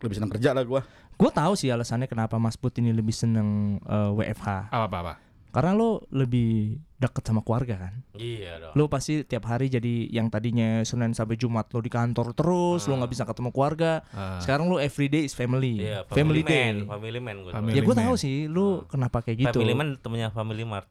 lebih 0.00 0.14
senang 0.14 0.28
kerja 0.28 0.50
lah 0.50 0.62
gue. 0.62 0.80
Gue 1.14 1.30
tahu 1.30 1.54
sih 1.54 1.70
alasannya 1.70 2.04
kenapa 2.04 2.34
Mas 2.36 2.54
Put 2.54 2.74
ini 2.76 2.90
lebih 2.90 3.14
seneng 3.14 3.78
eh, 3.80 4.10
WFH. 4.12 4.68
Apa 4.68 4.84
apa 4.84 4.98
apa? 5.00 5.14
Karena 5.54 5.70
lo 5.70 6.02
lebih 6.10 6.82
deket 6.98 7.22
sama 7.30 7.46
keluarga 7.46 7.78
kan. 7.78 7.94
Iya 8.18 8.58
dong. 8.58 8.74
Lo 8.74 8.84
pasti 8.90 9.22
tiap 9.22 9.46
hari 9.46 9.70
jadi 9.70 10.10
yang 10.10 10.26
tadinya 10.26 10.82
Senin 10.82 11.14
sampai 11.14 11.38
Jumat 11.38 11.70
lo 11.70 11.78
di 11.78 11.86
kantor 11.86 12.34
terus, 12.34 12.90
lo 12.90 12.98
nggak 12.98 13.12
bisa 13.14 13.22
ketemu 13.22 13.54
keluarga. 13.54 14.02
Ah. 14.10 14.42
Sekarang 14.42 14.66
lo 14.66 14.82
everyday 14.82 15.22
is 15.22 15.30
family. 15.30 15.78
Iya, 15.78 16.02
family, 16.10 16.42
family, 16.42 16.42
day. 16.42 16.58
man, 16.58 16.76
family 16.90 17.20
man 17.22 17.36
gue. 17.46 17.52
Family 17.54 17.74
Ya 17.78 17.82
gue 17.86 17.94
tahu 17.94 18.14
sih 18.18 18.50
lo 18.50 18.90
kenapa 18.90 19.22
kayak 19.22 19.46
gitu. 19.46 19.58
Family 19.62 19.78
man 19.78 19.94
temennya 20.02 20.34
Family 20.34 20.66
Mart. 20.66 20.90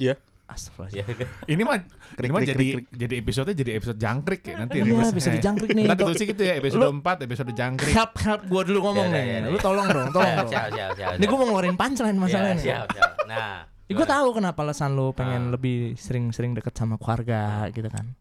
Iya. 0.00 0.16
Astagfirullah. 0.48 0.90
Iya. 0.90 1.04
Ini 1.46 1.60
mah 1.60 1.76
Krik, 2.10 2.24
ini 2.24 2.32
mah 2.32 2.40
krik, 2.40 2.50
jadi 2.50 2.66
krik, 2.72 2.86
jadi 2.90 3.14
episode 3.20 3.50
jadi 3.52 3.70
episode 3.76 3.98
jangkrik 3.98 4.40
ya 4.42 4.54
nanti. 4.56 4.76
Iya, 4.80 4.88
episode- 4.88 5.12
bisa 5.14 5.28
di 5.28 5.40
jangkrik 5.40 5.70
nih. 5.70 5.84
Nanti 5.84 6.00
tulisnya 6.02 6.26
gitu 6.26 6.42
ya 6.42 6.54
episode 6.56 6.86
4 6.88 7.18
episode 7.22 7.50
jangkrik. 7.52 7.92
Help 7.92 8.12
help 8.18 8.42
gue 8.42 8.62
dulu 8.66 8.78
ngomong 8.82 9.06
Ya, 9.06 9.12
ya, 9.12 9.18
nih. 9.18 9.26
ya, 9.28 9.38
ya. 9.38 9.52
Lu 9.52 9.58
tolong 9.58 9.86
dong, 9.86 10.08
tolong 10.08 10.24
Siap, 10.26 10.40
dong. 10.40 10.48
siap, 10.48 10.68
siap, 10.72 10.90
siap. 10.96 11.10
Ini 11.14 11.24
gue 11.24 11.36
mau 11.36 11.46
ngeluarin 11.46 11.76
punchline 11.76 12.10
Ya, 12.10 12.18
masalahnya. 12.18 12.56
siap, 12.58 12.86
siap. 12.90 13.10
Nah, 13.24 13.68
Ya, 13.84 13.92
gue 13.94 14.06
tahu 14.06 14.28
kenapa 14.34 14.60
alasan 14.62 14.92
lo 14.92 15.12
pengen 15.12 15.48
Ah. 15.48 15.52
lebih 15.54 15.76
sering-sering 15.94 16.52
deket 16.52 16.72
sama 16.72 16.96
keluarga 16.96 17.68
gitu 17.68 17.88
kan. 17.88 18.12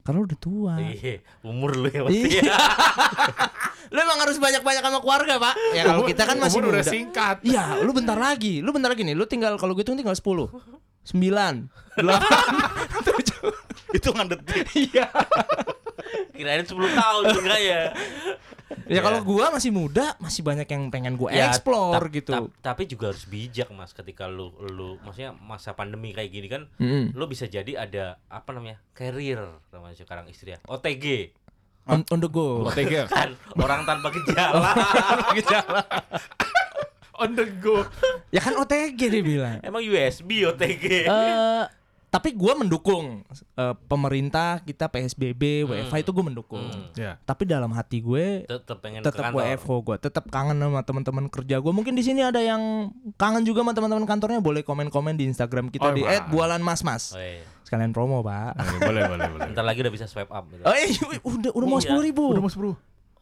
Karena 0.00 0.16
lu 0.18 0.24
udah 0.24 0.38
tua. 0.38 0.74
Iya, 0.78 1.20
umur 1.42 1.72
lu 1.74 1.84
ya 1.86 2.00
pasti. 2.02 2.28
Iya. 2.32 2.52
lu 3.92 3.98
emang 3.98 4.18
harus 4.18 4.36
banyak-banyak 4.36 4.80
sama 4.82 4.98
keluarga, 4.98 5.34
Pak. 5.36 5.54
Ya 5.72 5.82
kalau 5.86 6.04
kita 6.04 6.22
kan 6.24 6.36
masih 6.36 6.60
umur 6.60 6.64
muda. 6.66 6.76
udah 6.76 6.84
singkat. 6.86 7.36
Iya, 7.40 7.64
lu 7.78 7.92
bentar 7.92 8.16
lagi. 8.16 8.60
Lu 8.60 8.70
bentar 8.70 8.88
lagi 8.88 9.04
nih. 9.04 9.12
Lu 9.12 9.24
tinggal 9.24 9.56
kalau 9.56 9.72
gue 9.72 9.84
hitung 9.84 9.96
tinggal 9.96 10.16
10. 10.16 10.48
9 11.08 11.68
8 11.96 12.04
Hitungan 13.88 14.28
detik. 14.28 14.68
Iya. 14.74 15.08
Kirain 16.30 16.60
10 16.60 16.68
tahun 16.70 17.22
enggak 17.34 17.60
ya. 17.60 17.82
Ya 18.84 19.00
kalau 19.00 19.20
gua 19.22 19.48
masih 19.48 19.68
muda, 19.70 20.12
masih 20.18 20.40
banyak 20.42 20.64
yang 20.66 20.88
pengen 20.88 21.16
gue 21.16 21.28
Ya, 21.30 21.48
explore 21.48 21.96
tap- 21.98 22.12
gitu. 22.14 22.30
tap- 22.30 22.52
tapi 22.62 22.84
juga 22.84 23.08
harus 23.08 23.24
bijak 23.24 23.68
Mas 23.70 23.92
ketika 23.92 24.26
lu 24.26 24.52
lu 24.62 24.96
maksudnya 24.98 25.32
masa 25.34 25.72
pandemi 25.72 26.12
kayak 26.12 26.28
gini 26.30 26.46
kan 26.46 26.62
Mm-mm. 26.74 27.12
lu 27.12 27.24
bisa 27.26 27.46
jadi 27.46 27.78
ada 27.78 28.20
apa 28.26 28.48
namanya? 28.50 28.76
career 28.92 29.40
namanya 29.68 29.96
sekarang 29.96 30.24
istilah 30.26 30.60
OTG 30.64 31.32
On, 31.86 32.04
on 32.06 32.18
the 32.18 32.28
go. 32.28 32.64
OTG 32.66 33.08
kan 33.08 33.32
orang 33.64 33.80
tanpa 33.82 34.12
gejala. 34.12 34.72
Gejala. 35.36 35.80
On 37.18 37.34
the 37.34 37.46
go. 37.58 37.82
Ya 38.34 38.40
kan 38.40 38.54
OTG 38.54 39.00
dia 39.10 39.20
bilang. 39.20 39.58
Emang 39.60 39.80
USB 39.80 40.44
OTG. 40.44 41.04
Eh 41.04 41.64
tapi 42.08 42.32
gua 42.32 42.56
mendukung 42.56 43.20
eh, 43.52 43.74
pemerintah 43.84 44.60
kita 44.60 44.88
PSBB, 44.88 45.68
WFH 45.68 45.94
itu 45.98 46.10
gue 46.10 46.24
mendukung. 46.24 46.64
Hmm. 46.64 46.88
Ya. 46.94 47.20
Tapi 47.20 47.44
dalam 47.44 47.68
hati 47.70 48.00
gue 48.00 48.48
Tetep 48.48 48.80
pengen 48.80 49.04
tetap. 49.04 49.28
WFO 49.28 49.74
gue 49.82 49.96
tetap 49.98 50.24
kangen 50.26 50.56
sama 50.56 50.80
teman-teman 50.80 51.28
kerja 51.28 51.58
gue 51.58 51.68
mungkin 51.68 51.92
di 51.92 52.00
sini 52.00 52.24
ada 52.24 52.40
yang 52.40 52.88
kangen 53.14 53.44
juga 53.44 53.60
sama 53.60 53.76
teman-teman 53.76 54.08
kantornya 54.08 54.40
boleh 54.40 54.64
komen-komen 54.64 55.14
di 55.14 55.28
Instagram 55.28 55.68
kita 55.68 55.84
Oh, 55.84 55.92
di 55.92 56.00
iya. 56.00 56.24
@bualanmasmas 56.24 57.12
Oh, 57.12 57.20
iya. 57.20 57.44
sekalian 57.60 57.92
promo 57.92 58.24
pak 58.24 58.56
boleh 58.80 59.04
boleh 59.04 59.26
boleh. 59.28 59.44
Bentar 59.44 59.60
lagi 59.60 59.84
udah 59.84 59.92
bisa 59.92 60.08
swipe 60.08 60.32
up 60.32 60.48
gitu. 60.48 60.64
oh 60.64 60.72
iya 60.72 60.88
udah 61.20 61.50
udah 61.52 61.66
mau 61.66 61.76
Iya. 61.76 61.84
sepuluh 61.84 62.02
ribu 62.02 62.24
Udah 62.32 62.40
mau 62.40 62.48
10. 62.48 62.72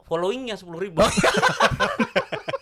Followingnya 0.06 0.54
sepuluh 0.54 0.78
ribu. 0.78 1.02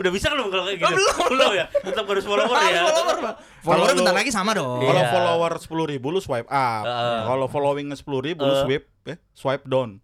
udah 0.00 0.10
bisa 0.10 0.32
belum 0.32 0.48
kalau 0.48 0.64
kayak 0.64 0.80
gitu? 0.80 0.96
Oh, 1.12 1.28
belum. 1.28 1.52
ya. 1.52 1.66
Tetap 1.68 2.04
harus 2.04 2.24
follower 2.24 2.56
ya. 2.56 2.82
follower 2.82 3.16
pak 3.20 3.34
follower 3.60 3.84
Kalau 3.84 3.98
bentar 4.00 4.14
lagi 4.16 4.30
sama 4.32 4.50
dong 4.56 4.80
Kalau 4.80 4.96
Iya. 4.96 5.12
follower 5.12 5.52
sepuluh 5.60 5.84
ribu 5.84 6.06
lu 6.08 6.18
swipe 6.18 6.48
up. 6.48 6.84
Kalau 7.28 7.46
followingnya 7.46 7.94
sepuluh 7.94 8.24
ribu 8.24 8.42
lu 8.42 8.56
swipe, 8.58 8.88
eh, 9.04 9.20
swipe 9.30 9.68
down. 9.68 10.00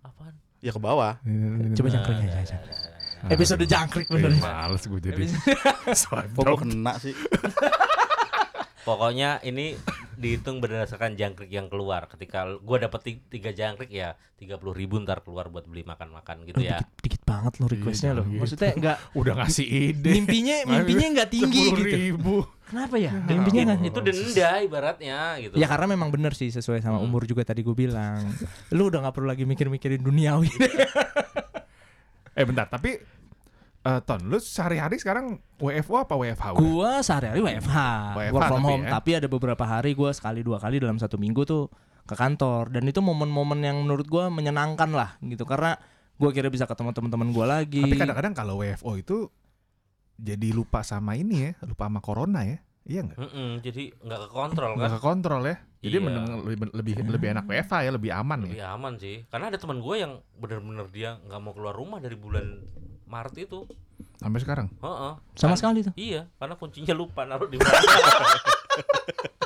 Apaan? 0.00 0.38
Ya 0.62 0.70
ke 0.70 0.78
bawah. 0.78 1.18
coba 1.74 1.88
jangkrik 1.90 2.16
aja 2.22 2.54
jangkrik. 2.54 2.74
Episode 3.26 3.64
jangkrik 3.66 4.06
bener. 4.06 4.30
Eh, 4.30 4.38
males 4.38 4.86
gue 4.86 5.00
jadi. 5.02 5.26
Swipe 5.98 6.30
Kok 6.30 6.46
down. 6.46 6.58
kena 6.62 6.94
sih? 6.96 7.10
Pokoknya 8.82 9.42
ini 9.42 9.74
dihitung 10.16 10.58
berdasarkan 10.58 11.14
jangkrik 11.14 11.48
yang 11.48 11.66
keluar. 11.66 12.04
Ketika 12.06 12.56
gua 12.58 12.76
dapat 12.78 13.00
ti- 13.00 13.24
tiga 13.28 13.50
jangkrik 13.50 13.88
ya 13.88 14.12
30 14.34 14.56
ribu 14.72 14.96
ntar 14.98 15.20
keluar 15.20 15.46
buat 15.46 15.64
beli 15.64 15.80
makan-makan 15.82 16.44
gitu 16.44 16.56
Lu 16.56 16.64
ya. 16.64 16.76
dikit, 16.78 16.88
dikit 17.02 17.22
banget 17.22 17.52
lo 17.56 17.66
requestnya 17.66 18.10
lo. 18.12 18.22
Iya, 18.22 18.38
Maksudnya 18.38 18.70
enggak 18.72 18.96
Udah 19.20 19.34
ngasih 19.38 19.66
ide. 19.66 20.10
mimpinya 20.12 20.56
mimpinya 20.66 21.06
enggak 21.08 21.28
tinggi 21.30 21.62
gitu. 21.66 21.82
ribu. 21.82 22.36
Kenapa 22.66 22.96
ya? 22.96 23.14
Mimpinya 23.14 23.62
enggak 23.70 23.78
Itu 23.86 24.00
denda 24.00 24.50
ibaratnya 24.58 25.18
gitu. 25.38 25.54
Ya 25.54 25.66
karena 25.66 25.86
memang 25.86 26.10
bener 26.10 26.32
sih 26.32 26.48
sesuai 26.48 26.80
sama 26.80 26.98
Hmm. 26.98 27.06
umur 27.06 27.22
juga 27.22 27.42
tadi 27.42 27.60
gue 27.60 27.72
bilang. 27.72 28.26
Lu 28.70 28.88
udah 28.88 29.00
nggak 29.00 29.14
perlu 29.14 29.28
lagi 29.28 29.44
mikir-mikirin 29.44 30.00
duniawi. 30.00 30.50
Eh 32.36 32.44
bentar, 32.44 32.68
tapi 32.68 33.00
eh, 33.86 34.00
Ton, 34.02 34.20
lu 34.22 34.36
sehari-hari 34.36 34.96
sekarang 34.96 35.38
WFO 35.56 35.94
apa 36.00 36.14
WFH? 36.14 36.44
udah? 36.50 36.58
gua 36.58 36.90
sehari-hari 37.00 37.38
WFH, 37.40 37.76
WFH 38.12 38.32
work 38.32 38.44
from 38.44 38.58
tapi 38.58 38.66
home, 38.68 38.82
ya. 38.82 38.90
tapi 38.92 39.10
ada 39.14 39.26
beberapa 39.26 39.64
hari 39.64 39.90
gua 39.92 40.10
sekali 40.10 40.42
dua 40.42 40.58
kali 40.58 40.76
dalam 40.76 40.96
satu 40.96 41.14
minggu 41.14 41.42
tuh 41.42 41.70
ke 42.02 42.14
kantor 42.14 42.70
dan 42.70 42.82
itu 42.82 42.98
momen-momen 42.98 43.58
yang 43.60 43.78
menurut 43.78 44.06
gua 44.06 44.26
menyenangkan 44.28 44.90
lah 44.90 45.14
gitu 45.20 45.42
karena 45.42 45.78
gua 46.14 46.30
kira 46.30 46.46
bisa 46.46 46.64
ketemu 46.64 46.90
teman-teman 46.92 47.30
gua 47.30 47.46
lagi. 47.56 47.80
Tapi 47.80 47.94
kadang-kadang 47.96 48.34
kalau 48.34 48.58
WFO 48.58 48.92
itu 48.94 49.30
jadi 50.16 50.48
lupa 50.50 50.80
sama 50.80 51.12
ini 51.12 51.46
ya, 51.46 51.52
lupa 51.62 51.86
sama 51.86 52.00
corona 52.00 52.42
ya. 52.42 52.58
Iya 52.82 53.02
nggak? 53.02 53.18
Mm-mm, 53.18 53.50
jadi 53.60 53.82
nggak 53.98 54.20
ke 54.20 54.28
kontrol 54.30 54.70
Nggak 54.74 54.86
kan? 54.86 54.94
ke 54.94 55.02
kontrol 55.02 55.42
ya. 55.42 55.56
Jadi 55.76 55.90
Iya. 55.92 56.02
mending 56.02 56.26
lebih 56.40 56.56
lebih 56.72 56.92
lebih 57.12 57.28
enak 57.32 57.44
WFH 57.44 57.74
ya, 57.82 57.90
lebih 57.90 58.10
aman 58.10 58.38
Lebih 58.46 58.58
ya. 58.58 58.72
aman 58.72 58.94
sih. 58.96 59.26
Karena 59.26 59.50
ada 59.50 59.58
teman 59.58 59.78
gue 59.78 59.96
yang 59.96 60.12
bener-bener 60.34 60.86
dia 60.88 61.18
nggak 61.20 61.40
mau 61.40 61.50
keluar 61.50 61.74
rumah 61.74 61.98
dari 61.98 62.14
bulan 62.14 62.62
Maret 63.06 63.34
itu. 63.38 63.64
Sampai 64.18 64.40
sekarang. 64.42 64.66
Heeh. 64.82 65.12
sama 65.38 65.54
Kan- 65.54 65.60
sekali 65.60 65.78
tuh. 65.86 65.94
Iya, 65.94 66.26
karena 66.36 66.54
kuncinya 66.58 66.94
lupa 66.96 67.22
naruh 67.24 67.48
di 67.48 67.56
mana. 67.56 67.70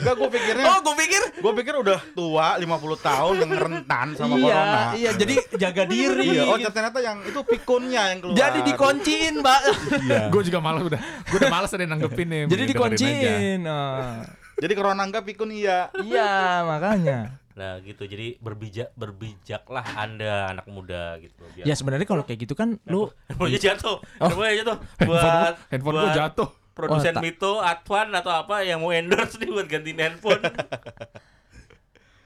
Enggak, 0.00 0.16
gue 0.16 0.28
pikirnya 0.32 0.64
Oh, 0.64 0.78
gue 0.80 0.94
pikir 0.96 1.22
gue 1.44 1.52
pikir 1.60 1.74
udah 1.76 2.00
tua 2.16 2.56
50 2.56 2.64
tahun 3.04 3.34
yang 3.44 3.52
rentan 3.52 4.06
sama 4.16 4.34
iya, 4.40 4.44
corona. 4.48 4.80
iya, 4.96 5.10
jadi 5.12 5.34
jaga 5.60 5.82
diri. 5.84 6.40
Iya, 6.40 6.42
oh 6.48 6.56
ternyata 6.56 6.98
yang 7.04 7.20
itu 7.20 7.40
pikunnya 7.44 8.08
yang 8.08 8.18
keluar. 8.24 8.36
Jadi 8.40 8.58
dikunciin, 8.64 9.34
Mbak. 9.44 9.60
Iya. 10.08 10.22
Gue 10.32 10.42
juga 10.48 10.58
malas 10.64 10.88
udah. 10.88 11.00
Gue 11.28 11.36
udah 11.36 11.52
malas 11.52 11.70
ada 11.76 11.84
yang 11.84 11.92
nanggepin 12.00 12.26
nih. 12.32 12.42
jadi 12.48 12.62
dikunciin. 12.64 13.60
Oh. 13.68 14.24
Jadi 14.56 14.72
corona 14.72 15.04
enggak 15.04 15.24
pikun 15.28 15.52
iya. 15.52 15.92
Iya, 16.00 16.64
makanya. 16.64 17.39
Nah, 17.54 17.78
gitu. 17.80 18.02
Jadi 18.04 18.38
berbijak 18.38 18.94
berbijaklah 18.94 19.86
Anda 19.94 20.50
anak 20.50 20.66
muda 20.66 21.18
gitu. 21.18 21.42
Biar 21.54 21.64
Ya 21.64 21.74
sebenarnya 21.74 22.06
kalau 22.06 22.22
kayak 22.22 22.44
gitu 22.44 22.54
kan 22.54 22.78
lu 22.86 23.10
handphonenya 23.28 23.60
jatuh. 23.74 23.98
Handphonenya 24.18 24.56
jatuh 24.64 24.76
Handphone 24.96 25.08
buat 25.08 25.22
gua, 25.24 25.50
handphone 25.70 25.96
buat 25.96 26.14
jatuh. 26.16 26.48
Produsen 26.70 27.14
Oh, 27.18 27.20
Mito, 27.20 27.52
Atwan 27.60 28.08
atau 28.14 28.32
apa 28.32 28.62
yang 28.64 28.80
mau 28.80 28.88
endorse 28.88 29.36
nih 29.36 29.50
buat 29.52 29.66
gantiin 29.68 29.98
handphone. 30.00 30.40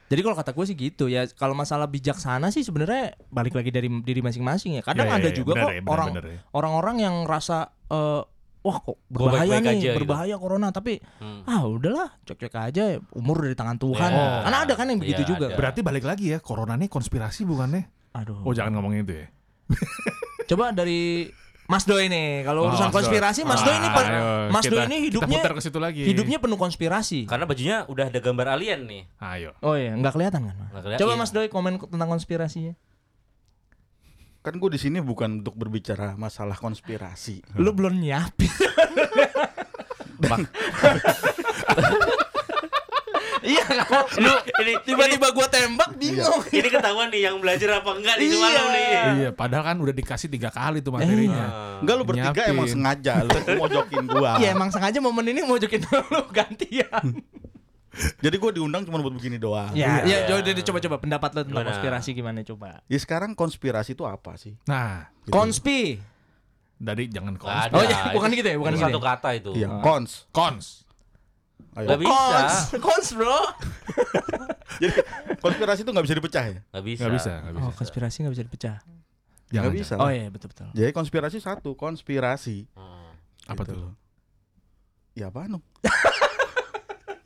Jadi 0.04 0.20
kalau 0.20 0.36
kata 0.36 0.52
gue 0.52 0.64
sih 0.68 0.76
gitu 0.76 1.08
ya. 1.08 1.24
Kalau 1.32 1.56
masalah 1.56 1.88
bijaksana 1.88 2.52
sih 2.52 2.60
sebenarnya 2.62 3.16
balik 3.32 3.56
lagi 3.56 3.72
dari 3.72 3.88
diri 4.04 4.20
masing-masing 4.20 4.78
ya. 4.78 4.82
Kadang 4.84 5.08
Ya, 5.10 5.16
ya, 5.16 5.18
ada 5.18 5.30
ya, 5.32 5.34
juga 5.34 5.52
benar 5.56 5.64
kok 5.64 5.72
ya, 5.72 5.80
benar, 5.80 5.90
orang 5.96 6.08
benar 6.12 6.24
ya. 6.28 6.38
orang-orang 6.54 6.96
yang 7.02 7.14
rasa 7.24 7.58
eh, 7.88 8.22
wah 8.64 8.80
kok 8.80 8.96
berbahaya 9.06 9.44
baik-baik 9.52 9.62
nih, 9.62 9.70
aja 9.70 9.84
gitu. 9.86 9.98
berbahaya 10.00 10.34
corona 10.34 10.68
tapi 10.70 10.96
Hmm. 11.20 11.44
ah 11.44 11.62
udahlah 11.62 12.08
cek-cek 12.22 12.54
aja 12.54 12.82
umur 13.12 13.44
dari 13.44 13.52
tangan 13.52 13.76
Tuhan. 13.76 14.08
Ya, 14.08 14.40
Karena 14.42 14.58
ada 14.58 14.72
kan 14.72 14.86
yang 14.88 14.98
begitu 14.98 15.20
iya, 15.20 15.28
juga. 15.28 15.46
ada. 15.46 15.54
Berarti 15.54 15.80
balik 15.80 16.02
lagi 16.02 16.32
ya, 16.32 16.40
corona 16.40 16.74
nih 16.74 16.88
konspirasi 16.88 17.44
bukannya? 17.44 17.84
Aduh. 18.14 18.40
Oh 18.40 18.50
jangan 18.50 18.72
ngomongin 18.74 19.04
itu 19.04 19.14
ya. 19.14 19.26
Coba 20.46 20.70
dari 20.70 21.28
Mas 21.64 21.82
Doi 21.82 22.06
nih, 22.06 22.40
kalau 22.42 22.64
Oh, 22.64 22.68
urusan 22.68 22.86
Mas 22.86 22.92
Doi. 22.92 22.96
konspirasi 23.00 23.40
Mas 23.42 23.60
Doi 23.60 23.72
ini 23.74 23.88
Ah, 23.88 23.96
ayo, 23.98 24.24
Mas 24.50 24.64
kita- 24.64 24.72
Doi 24.74 24.84
ini 24.86 24.96
kita 24.98 25.04
hidupnya 25.10 25.40
putar 25.40 25.52
ke 25.52 25.60
situ 25.60 25.78
lagi. 25.78 26.02
hidupnya 26.04 26.38
penuh 26.38 26.56
konspirasi. 26.56 27.24
Karena 27.24 27.44
bajunya 27.44 27.76
udah 27.84 28.04
ada 28.06 28.18
gambar 28.18 28.46
alien 28.50 28.80
nih. 28.84 29.02
Ayo. 29.18 29.56
Oh 29.60 29.72
iya, 29.72 29.92
nggak 29.92 30.12
kelihatan 30.12 30.40
kan? 30.42 30.56
Nggak 30.70 30.82
kelihatan, 30.82 31.00
Coba 31.00 31.12
iya. 31.14 31.20
Mas 31.20 31.30
Doi 31.30 31.48
komen 31.48 31.80
tentang 31.80 32.08
konspirasinya. 32.10 32.76
Kan 34.44 34.60
gue 34.60 34.68
di 34.68 34.76
sini 34.76 35.00
bukan 35.00 35.40
untuk 35.40 35.56
berbicara 35.56 36.20
masalah 36.20 36.60
konspirasi. 36.60 37.40
Lu 37.56 37.72
belum 37.72 37.96
nyiapin. 37.96 38.52
Iya 43.44 43.60
kan? 43.60 44.08
Lu 44.24 44.32
ini 44.64 44.72
tiba-tiba 44.88 45.28
gua 45.36 45.44
tembak 45.52 46.00
bingung. 46.00 46.40
ini 46.48 46.68
ketahuan 46.68 47.12
nih 47.12 47.28
yang 47.28 47.36
belajar 47.40 47.76
apa 47.76 47.92
enggak 47.92 48.16
nih 48.16 48.28
semalam 48.32 48.64
nih. 48.72 48.88
Iya, 49.20 49.30
padahal 49.36 49.64
kan 49.68 49.76
udah 49.80 49.92
dikasih 49.92 50.28
tiga 50.32 50.48
kali 50.48 50.80
tuh 50.80 50.96
materinya. 50.96 51.44
Ah. 51.44 51.76
Enggak 51.84 51.94
lu 51.96 52.04
bertiga 52.08 52.32
Nyiapin. 52.32 52.52
emang 52.56 52.68
sengaja 52.72 53.12
lu 53.20 53.30
mojokin 53.60 54.04
gua. 54.08 54.30
Iya 54.40 54.48
emang 54.56 54.72
sengaja 54.72 54.98
momen 55.00 55.24
ini 55.28 55.40
mau 55.44 55.60
jokin 55.60 55.84
lu 55.84 56.20
gantian. 56.36 57.04
Jadi 57.94 58.36
gue 58.36 58.50
diundang 58.52 58.82
cuma 58.82 58.98
buat 58.98 59.12
begini 59.12 59.36
doang. 59.36 59.70
Ya, 59.70 60.02
Iya. 60.02 60.26
ya, 60.26 60.34
coba 60.34 60.60
coba 60.60 60.78
coba 60.80 60.96
pendapat 60.98 61.30
lu 61.30 61.40
tentang 61.40 61.54
Gimana? 61.54 61.68
konspirasi 61.70 62.08
gimana 62.10 62.38
coba. 62.42 62.82
Ya 62.84 62.98
sekarang 62.98 63.32
konspirasi 63.32 63.92
itu 63.92 64.02
apa 64.02 64.34
sih? 64.34 64.58
Nah, 64.64 65.08
Gitu. 65.20 65.30
Konspi. 65.30 65.98
dari 66.74 67.06
jangan 67.06 67.34
Nggak 67.34 67.46
kons. 67.46 67.64
ada. 67.64 67.72
Oh, 67.72 67.82
iya, 67.82 67.98
bukan 68.16 68.28
gitu 68.30 68.44
ya, 68.46 68.56
bukan 68.56 68.72
Itu 68.72 68.78
gitu 68.78 68.86
satu 68.88 68.98
ya. 68.98 69.06
kata 69.08 69.28
itu. 69.32 69.50
Iya, 69.54 69.68
kons. 69.78 70.10
Kons. 70.28 70.66
Ayo. 71.72 71.86
Nggak 71.86 72.00
bisa. 72.02 72.18
Kons, 72.28 72.56
kons 72.78 73.06
bro. 73.14 73.38
Jadi 74.82 74.92
konspirasi 75.38 75.80
itu 75.80 75.90
nggak 75.90 76.04
bisa 76.04 76.14
dipecah 76.14 76.44
ya? 76.44 76.60
Nggak 76.66 76.84
bisa. 76.84 77.00
Nggak 77.00 77.14
bisa, 77.14 77.32
nggak 77.32 77.54
bisa. 77.54 77.64
Oh, 77.64 77.72
konspirasi 77.72 78.16
nggak 78.20 78.34
bisa 78.34 78.44
dipecah. 78.44 78.76
Jangan, 79.48 79.62
Nggak 79.62 79.74
bisa. 79.76 79.94
Oh 79.96 80.10
iya, 80.10 80.26
betul 80.28 80.48
betul. 80.50 80.66
Jadi 80.72 80.90
konspirasi 80.90 81.38
satu, 81.38 81.70
konspirasi. 81.74 82.66
Hmm. 82.74 83.14
Apa 83.46 83.62
Gitu 83.62 83.70
tuh? 83.70 83.78
loh. 83.80 83.92
Ya 85.14 85.30
apa 85.30 85.46
nu? 85.46 85.62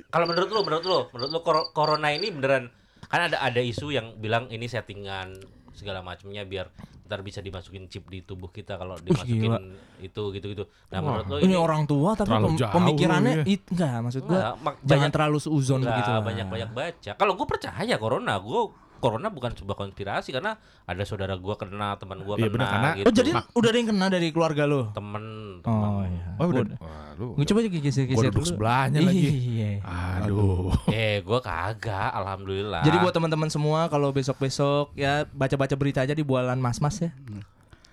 Kalau 0.09 0.25
menurut 0.25 0.49
lu, 0.49 0.61
menurut 0.65 0.85
lu, 0.85 0.99
menurut 1.13 1.31
lu 1.31 1.41
kor- 1.45 1.69
corona 1.71 2.09
ini 2.09 2.33
beneran 2.33 2.73
kan 3.05 3.25
ada 3.25 3.41
ada 3.41 3.61
isu 3.61 3.89
yang 3.89 4.17
bilang 4.17 4.49
ini 4.49 4.65
settingan 4.65 5.37
segala 5.73 6.01
macamnya 6.01 6.45
biar 6.45 6.69
ntar 7.05 7.21
bisa 7.21 7.41
dimasukin 7.41 7.89
chip 7.89 8.05
di 8.05 8.21
tubuh 8.21 8.49
kita 8.49 8.77
kalau 8.77 8.97
dimasukin 8.99 9.49
gila. 9.49 9.61
itu 10.01 10.23
gitu 10.31 10.47
gitu. 10.49 10.65
Nah, 10.89 10.99
Wah, 10.99 11.05
menurut 11.15 11.27
lu 11.27 11.37
Ini 11.39 11.45
ini 11.47 11.57
orang 11.57 11.83
tua 11.85 12.13
tapi 12.13 12.29
pem- 12.31 12.57
jauh 12.57 12.73
pemikirannya 12.75 13.33
ya. 13.35 13.45
it 13.47 13.65
enggak 13.67 13.97
maksud 14.03 14.23
gua 14.25 14.57
mak- 14.59 14.81
jangan 14.83 15.09
terlalu 15.09 15.39
seuzon 15.41 15.81
begitu 15.83 16.11
lah. 16.11 16.21
banyak-banyak 16.21 16.71
baca. 16.71 17.11
Kalau 17.13 17.33
gue 17.33 17.47
percaya 17.47 17.95
corona, 17.97 18.35
gue 18.37 18.61
corona 18.99 19.29
bukan 19.29 19.51
sebuah 19.53 19.75
konspirasi 19.75 20.31
karena 20.31 20.55
ada 20.85 21.03
saudara 21.03 21.35
gue 21.35 21.55
kena, 21.55 21.95
teman 21.95 22.21
gue 22.21 22.35
Iya, 22.35 22.45
kena 22.45 22.53
benar, 22.53 22.69
karena- 22.69 22.93
gitu. 22.95 23.07
Oh 23.07 23.13
jadi 23.13 23.31
udah 23.53 23.69
ada 23.69 23.79
yang 23.79 23.89
kena 23.89 24.07
dari 24.09 24.29
keluarga 24.29 24.63
lu? 24.65 24.81
temen, 24.91 25.25
Oh 25.59 25.65
temen. 25.65 26.11
iya. 26.11 26.27
Oh, 26.35 26.45
udah. 26.45 26.63
Gua- 26.65 26.79
Wah, 26.79 27.09
lu. 27.15 27.27
Gua 27.33 27.45
coba 27.45 27.59
geser-geser 27.65 28.15
Gua 28.15 28.25
duduk 28.29 28.45
sebelahnya 28.45 28.99
lagi. 29.01 29.23
Iya. 29.25 29.71
Aduh. 29.83 30.71
Eh, 30.91 31.21
gue 31.21 31.39
kagak, 31.41 32.11
alhamdulillah. 32.13 32.83
Jadi 32.83 32.97
buat 32.99 33.13
teman-teman 33.13 33.49
semua 33.49 33.87
kalau 33.87 34.11
besok-besok 34.11 34.93
ya 34.95 35.25
baca-baca 35.27 35.75
berita 35.75 36.01
aja 36.01 36.13
di 36.13 36.23
bualan 36.23 36.59
mas-mas 36.59 36.99
ya. 37.01 37.11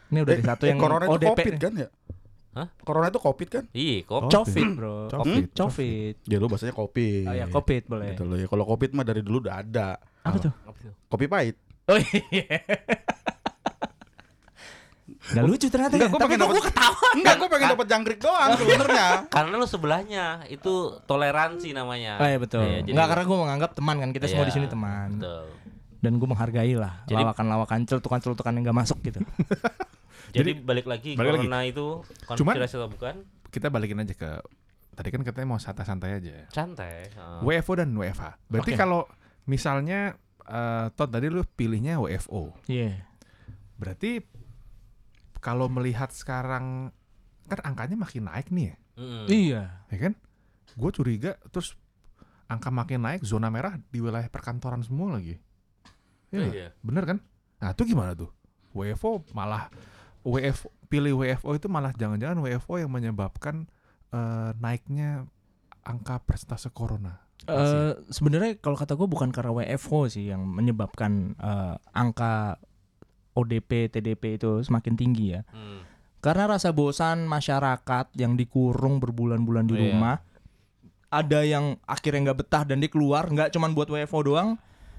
Ini 0.07 0.21
udah 0.21 0.31
Eh, 0.31 0.37
ada 0.37 0.45
satu 0.51 0.63
eh, 0.63 0.69
yang 0.69 0.77
corona 0.77 1.05
itu 1.05 1.17
covid 1.23 1.55
kan 1.55 1.73
ya? 1.75 1.89
Hah? 2.55 2.67
Corona 2.79 3.07
itu 3.09 3.19
covid 3.19 3.47
kan? 3.49 3.63
Iya, 3.69 3.97
kok. 4.01 4.31
Covid, 4.31 4.67
Bro. 4.73 4.95
Covid. 5.11 5.43
Covid. 5.51 6.13
Ya 6.23 6.37
lu 6.37 6.47
bahasanya 6.47 6.71
kopi. 6.71 7.23
Oh 7.23 7.33
ya, 7.33 7.45
Covid 7.47 7.83
boleh. 7.85 8.07
Gitu 8.09 8.23
loh 8.23 8.37
ya. 8.37 8.47
Kalau 8.47 8.63
covid 8.63 8.89
mah 8.91 9.03
dari 9.03 9.19
dulu 9.19 9.43
udah 9.43 9.59
ada. 9.59 9.99
Apa 10.25 10.37
tuh? 10.41 10.53
Kopi 11.07 11.25
pahit. 11.25 11.55
Oh 11.85 12.01
iya. 12.01 12.59
Gak 15.05 15.41
lucu 15.41 15.69
ternyata 15.69 15.93
Enggak, 15.93 16.05
ya. 16.05 16.11
gua 16.11 16.21
Tapi 16.21 16.33
pengen 16.33 16.49
gua 16.49 16.63
ketawa. 16.65 17.07
Enggak, 17.13 17.35
gue 17.35 17.47
pengen 17.47 17.67
dapat 17.71 17.87
jangkrik 17.87 18.19
doang 18.19 18.49
sebenarnya. 18.53 19.07
Karena 19.35 19.53
lu 19.53 19.65
sebelahnya 19.65 20.25
itu 20.49 20.73
toleransi 21.05 21.69
namanya. 21.73 22.17
Oh 22.17 22.25
iya 22.25 22.37
betul. 22.37 22.61
Iya, 22.61 22.81
jadi- 22.81 22.93
Enggak 22.93 23.07
karena 23.09 23.23
gue 23.25 23.37
menganggap 23.37 23.71
teman 23.73 23.95
kan 23.97 24.09
kita 24.11 24.25
semua 24.25 24.45
Iya, 24.45 24.49
di 24.49 24.55
sini 24.55 24.67
teman. 24.67 25.09
Betul. 25.17 25.45
Dan 26.01 26.11
gue 26.17 26.27
menghargai 26.27 26.73
lah 26.73 26.93
Jadi- 27.05 27.21
lawakan-lawakan 27.21 27.79
celutukan-celutukan 27.85 28.51
yang 28.53 28.63
gak 28.65 28.77
masuk 28.77 28.97
gitu. 29.01 29.19
Jadi, 30.35 30.51
balik 30.59 30.85
lagi 30.85 31.15
balik 31.15 31.39
corona 31.39 31.63
itu 31.63 32.03
konspirasi 32.25 32.75
atau 32.75 32.89
bukan? 32.91 33.15
Kita 33.47 33.71
balikin 33.71 34.01
aja 34.01 34.11
ke 34.11 34.29
tadi 34.91 35.09
kan 35.09 35.21
katanya 35.21 35.47
mau 35.47 35.59
santai-santai 35.59 36.11
aja. 36.13 36.35
Santai. 36.49 37.07
Heeh. 37.07 37.39
WFO 37.41 37.73
dan 37.75 37.89
WFH. 37.93 38.25
Berarti 38.45 38.71
Oke. 38.73 38.77
kalau 38.77 39.07
misalnya 39.49 40.17
eh 40.45 40.87
Todd 40.93 41.09
tadi 41.09 41.27
lu 41.29 41.41
pilihnya 41.41 41.97
WFO. 41.97 42.53
Iya. 42.69 43.01
Berarti 43.77 44.21
kalau 45.41 45.69
melihat 45.69 46.09
sekarang 46.13 46.89
kan 47.45 47.59
angkanya 47.61 47.97
makin 47.97 48.25
naik 48.25 48.49
nih 48.49 48.73
ya, 48.73 48.75
Mm-mm. 48.97 49.25
Iya. 49.29 49.63
ya 49.93 49.97
kan? 50.01 50.13
Gue 50.73 50.89
curiga 50.89 51.37
terus 51.53 51.77
angka 52.49 52.73
makin 52.73 53.05
naik 53.05 53.21
zona 53.21 53.49
merah 53.53 53.77
di 53.77 54.01
wilayah 54.01 54.25
perkantoran 54.29 54.81
semua 54.81 55.17
lagi. 55.17 55.37
Iya, 56.33 56.37
nggak? 56.41 56.53
Iya. 56.53 56.69
bener 56.81 57.03
kan? 57.05 57.17
Nah 57.61 57.69
itu 57.73 57.83
gimana 57.85 58.17
tuh? 58.17 58.29
WFO 58.73 59.23
malah 59.37 59.69
WF 60.25 60.65
pilih 60.89 61.21
WFO 61.21 61.53
itu 61.53 61.67
malah 61.69 61.93
jangan-jangan 61.93 62.41
WFO 62.41 62.81
yang 62.81 62.89
menyebabkan 62.89 63.69
eh, 64.09 64.51
naiknya 64.57 65.29
angka 65.85 66.21
persentase 66.25 66.73
corona. 66.73 67.24
Eh 67.43 67.91
sebenarnya 68.09 68.57
kalau 68.57 68.73
kata 68.73 68.93
gue 68.93 69.05
bukan 69.05 69.29
karena 69.29 69.53
WFO 69.53 70.07
sih 70.07 70.27
yang 70.27 70.41
menyebabkan 70.41 71.35
eh, 71.35 71.75
angka 71.91 72.57
ODP, 73.31 73.91
TDP 73.91 74.35
itu 74.35 74.63
semakin 74.63 74.95
tinggi 74.95 75.25
ya. 75.31 75.43
Hmm. 75.51 75.83
Karena 76.19 76.49
rasa 76.49 76.71
bosan 76.71 77.27
masyarakat 77.27 78.15
yang 78.15 78.33
dikurung 78.33 78.97
berbulan-bulan 78.97 79.67
di 79.67 79.75
Iya. 79.75 79.83
rumah, 79.91 80.15
ada 81.07 81.45
yang 81.45 81.77
akhirnya 81.85 82.31
nggak 82.31 82.39
betah 82.41 82.63
dan 82.63 82.79
dia 82.79 82.89
keluar, 82.89 83.27
nggak 83.27 83.51
cuman 83.51 83.71
buat 83.71 83.87
WFO 83.87 84.19
doang. 84.25 84.49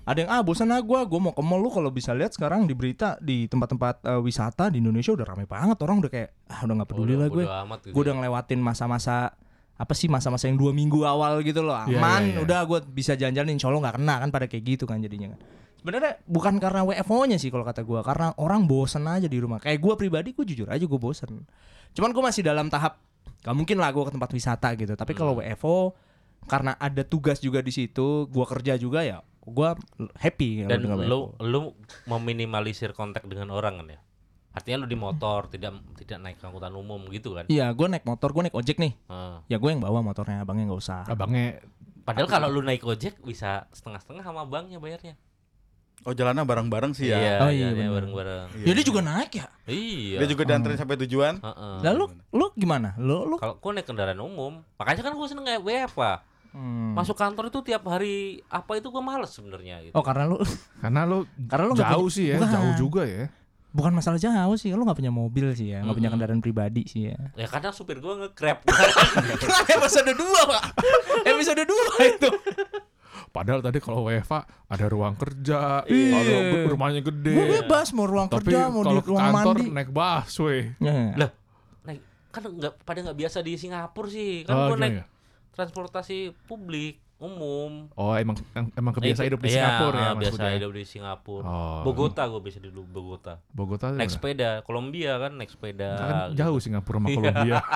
Ada 0.07 0.23
yang 0.23 0.31
ah 0.31 0.38
bosan 0.38 0.71
ah 0.71 0.78
gue, 0.78 1.00
gue 1.02 1.19
mau 1.19 1.35
ke 1.35 1.43
mall 1.43 1.59
lu 1.59 1.66
kalau 1.66 1.90
bisa 1.90 2.14
lihat 2.14 2.31
sekarang 2.31 2.62
di 2.62 2.78
berita 2.78 3.19
di 3.19 3.50
tempat-tempat 3.50 4.07
eh, 4.07 4.21
wisata 4.23 4.71
di 4.71 4.78
Indonesia 4.78 5.11
udah 5.11 5.26
rame 5.26 5.45
banget 5.45 5.83
orang 5.83 5.99
udah 5.99 6.12
kayak 6.12 6.31
ah 6.47 6.62
udah 6.62 6.75
nggak 6.78 6.88
peduli 6.88 7.11
Bodo- 7.11 7.19
lah 7.19 7.28
gue, 7.28 7.45
gitu 7.83 7.88
gue 7.90 8.02
udah 8.05 8.14
ya. 8.14 8.19
ngelewatin 8.23 8.61
masa-masa 8.62 9.35
apa 9.76 9.92
sih 9.92 10.09
masa-masa 10.09 10.49
yang 10.49 10.56
dua 10.56 10.73
minggu 10.73 11.04
awal 11.04 11.45
gitu 11.45 11.61
loh. 11.61 11.76
Iya, 11.85 12.00
aman 12.00 12.23
iya, 12.25 12.33
iya. 12.33 12.38
udah 12.42 12.61
gue 12.64 12.78
bisa 12.88 13.12
jalan-jalan 13.12 13.52
insya 13.52 13.68
Allah 13.68 13.88
nggak 13.88 13.97
kena 14.00 14.14
kan 14.25 14.28
pada 14.33 14.47
kayak 14.49 14.64
gitu 14.64 14.85
kan 14.88 15.04
jadinya 15.04 15.37
kan. 15.37 15.40
Sebenarnya 15.76 16.12
bukan 16.26 16.54
karena 16.56 16.80
WFO-nya 16.83 17.37
sih 17.37 17.52
kalau 17.52 17.62
kata 17.62 17.85
gue 17.85 18.00
karena 18.00 18.33
orang 18.40 18.64
bosen 18.64 19.04
aja 19.04 19.28
di 19.28 19.37
rumah. 19.37 19.61
Kayak 19.61 19.85
gue 19.85 19.95
pribadi 20.00 20.33
gue 20.33 20.45
jujur 20.49 20.68
aja 20.73 20.80
gue 20.80 21.00
bosen. 21.00 21.45
Cuman 21.92 22.11
gue 22.11 22.23
masih 22.25 22.42
dalam 22.42 22.73
tahap 22.73 22.99
gak 23.45 23.54
mungkin 23.54 23.78
lah 23.78 23.92
gue 23.92 24.02
ke 24.09 24.12
tempat 24.16 24.30
wisata 24.33 24.68
gitu. 24.80 24.97
Tapi 24.97 25.12
kalau 25.12 25.38
WFO 25.38 25.92
karena 26.49 26.73
ada 26.80 27.04
tugas 27.04 27.38
juga 27.45 27.61
di 27.61 27.71
situ 27.75 28.26
gue 28.33 28.47
kerja 28.49 28.78
juga 28.78 29.02
ya 29.02 29.21
gue 29.47 29.71
happy 30.18 30.66
Dan 30.66 30.90
lu 31.06 31.30
lu 31.38 31.61
meminimalisir 32.11 32.90
kontak 32.97 33.23
dengan 33.30 33.54
orang 33.54 33.78
kan 33.78 33.87
ya. 33.95 34.00
Artinya 34.56 34.82
lu 34.82 34.88
di 34.88 34.96
motor 34.96 35.46
tidak 35.46 35.76
tidak 35.94 36.18
naik 36.18 36.40
angkutan 36.40 36.72
umum 36.72 37.04
gitu 37.12 37.36
kan. 37.36 37.44
Iya, 37.46 37.68
gue 37.70 37.86
naik 37.86 38.02
motor, 38.02 38.32
gue 38.32 38.48
naik 38.48 38.56
ojek 38.56 38.80
nih. 38.80 38.96
Heeh. 38.96 39.34
Ya 39.46 39.56
gue 39.60 39.68
yang 39.68 39.84
bawa 39.84 40.00
motornya, 40.00 40.40
abangnya 40.40 40.64
nggak 40.66 40.80
usah. 40.80 41.04
Abangnya 41.04 41.60
Padahal 42.02 42.30
kalau 42.30 42.48
lu 42.48 42.62
naik 42.62 42.80
ojek 42.80 43.18
bisa 43.20 43.66
setengah-setengah 43.70 44.22
sama 44.22 44.46
banknya 44.46 44.78
bayarnya. 44.78 45.18
Oh 46.04 46.14
jalannya 46.14 46.46
bareng-bareng 46.46 46.94
sih 46.94 47.10
ya. 47.10 47.18
Iya, 47.18 47.34
Oh, 47.42 47.50
iya, 47.50 47.68
iya, 47.68 47.82
iya, 47.82 47.90
bareng-bareng. 47.90 48.46
Iya. 48.54 48.64
Ya 48.64 48.72
dia 48.72 48.84
juga 48.86 49.00
naik 49.02 49.32
ya. 49.34 49.46
Iya. 49.66 50.18
Dia 50.22 50.28
juga 50.30 50.42
dianterin 50.46 50.78
sampai 50.78 50.96
tujuan. 51.02 51.34
Heeh. 51.36 51.76
Lalu 51.82 52.04
lu 52.30 52.46
gimana? 52.54 52.94
Lu 52.96 53.26
lu 53.26 53.36
Kalau 53.36 53.58
gua 53.58 53.72
naik 53.75 53.84
kendaraan 53.84 54.16
umum, 54.16 54.62
makanya 54.76 55.02
kan 55.02 55.12
gua 55.12 55.26
seneng 55.26 55.44
kayak 55.44 55.60
WFA. 55.60 56.22
Hmm. 56.54 56.94
Masuk 56.94 57.12
kantor 57.12 57.50
itu 57.50 57.58
tiap 57.60 57.82
hari 57.84 58.40
apa 58.46 58.78
itu 58.78 58.88
gua 58.88 59.02
males 59.02 59.28
sebenarnya 59.28 59.82
gitu. 59.82 59.92
Oh 59.92 60.00
karena 60.00 60.25
lu 60.25 60.38
karena 60.78 61.02
lu 61.04 61.18
Karena 61.44 61.64
lu 61.66 61.75
jauh 61.75 62.06
punya- 62.06 62.14
sih 62.14 62.25
ya, 62.30 62.36
Bukan. 62.38 62.54
jauh 62.54 62.72
juga 62.78 63.02
ya. 63.02 63.25
Bukan 63.76 63.92
masalah 63.92 64.16
jauh 64.16 64.56
sih, 64.56 64.73
lu 64.73 64.83
nggak 64.83 64.97
punya 64.97 65.12
mobil 65.12 65.52
sih 65.52 65.71
ya, 65.71 65.85
nggak 65.85 65.92
punya 65.95 66.09
kendaraan 66.09 66.40
pribadi 66.40 66.83
sih 66.83 67.06
ya. 67.06 67.16
Ya 67.35 67.45
kadang 67.45 67.71
supir 67.71 68.00
gua 68.00 68.16
nge-grab. 68.18 68.64
Episode 69.76 70.12
2, 70.12 70.16
Pak? 70.49 70.62
Episode 71.23 71.62
2 71.62 71.76
itu. 72.11 72.28
Padahal 73.28 73.61
tadi 73.61 73.78
kalau 73.78 74.09
WFA 74.09 74.40
ada 74.66 74.87
ruang 74.87 75.12
kerja, 75.14 75.85
Iya. 75.85 76.09
kalau 76.11 76.37
rumahnya 76.71 77.00
gede. 77.02 77.33
Gue 77.33 77.47
bebas 77.61 77.92
mau 77.92 78.04
ruang 78.04 78.26
Tapi 78.26 78.49
kerja, 78.49 78.66
mau 78.66 78.80
di 78.80 78.97
ruang 78.97 79.21
kantor 79.30 79.54
mandi. 79.54 79.64
naik 79.71 79.90
busway. 79.90 80.73
Ya. 80.78 81.12
Lah, 81.14 81.30
naik 81.85 82.00
kan 82.33 82.42
nggak 82.47 82.73
pada 82.80 82.99
nggak 83.02 83.18
biasa 83.18 83.38
di 83.40 83.52
Singapura 83.54 84.09
sih. 84.09 84.42
Kan 84.42 84.52
Oh, 84.52 84.61
gimana 84.71 84.80
naik 84.83 84.95
ya? 84.95 85.04
transportasi 85.52 86.18
publik 86.45 87.00
umum. 87.18 87.88
Oh 87.92 88.12
emang 88.12 88.37
em- 88.52 88.73
emang 88.75 88.92
kebiasa 88.92 89.23
Itu- 89.23 89.28
hidup 89.32 89.40
di 89.40 89.49
iya, 89.49 89.56
Singapura 89.56 89.96
ya 89.96 90.02
ah, 90.02 90.14
biasa 90.14 90.37
maksudnya. 90.37 90.52
hidup 90.54 90.70
di 90.70 90.85
Singapura. 90.85 91.46
Oh. 91.46 91.80
Bogota 91.82 92.23
gue 92.26 92.40
biasa 92.40 92.58
dulu 92.61 92.80
Bogota. 92.85 93.32
Bogota 93.50 93.85
Naik 93.90 94.11
sepeda, 94.11 94.50
Kolombia 94.62 95.16
kan 95.16 95.32
naik 95.32 95.49
sepeda. 95.49 95.90
Kan 95.94 96.14
gitu. 96.28 96.32
jauh 96.38 96.58
Singapura 96.58 96.96
sama 96.99 97.08
Iya. 97.08 97.16
Kolombia. 97.16 97.56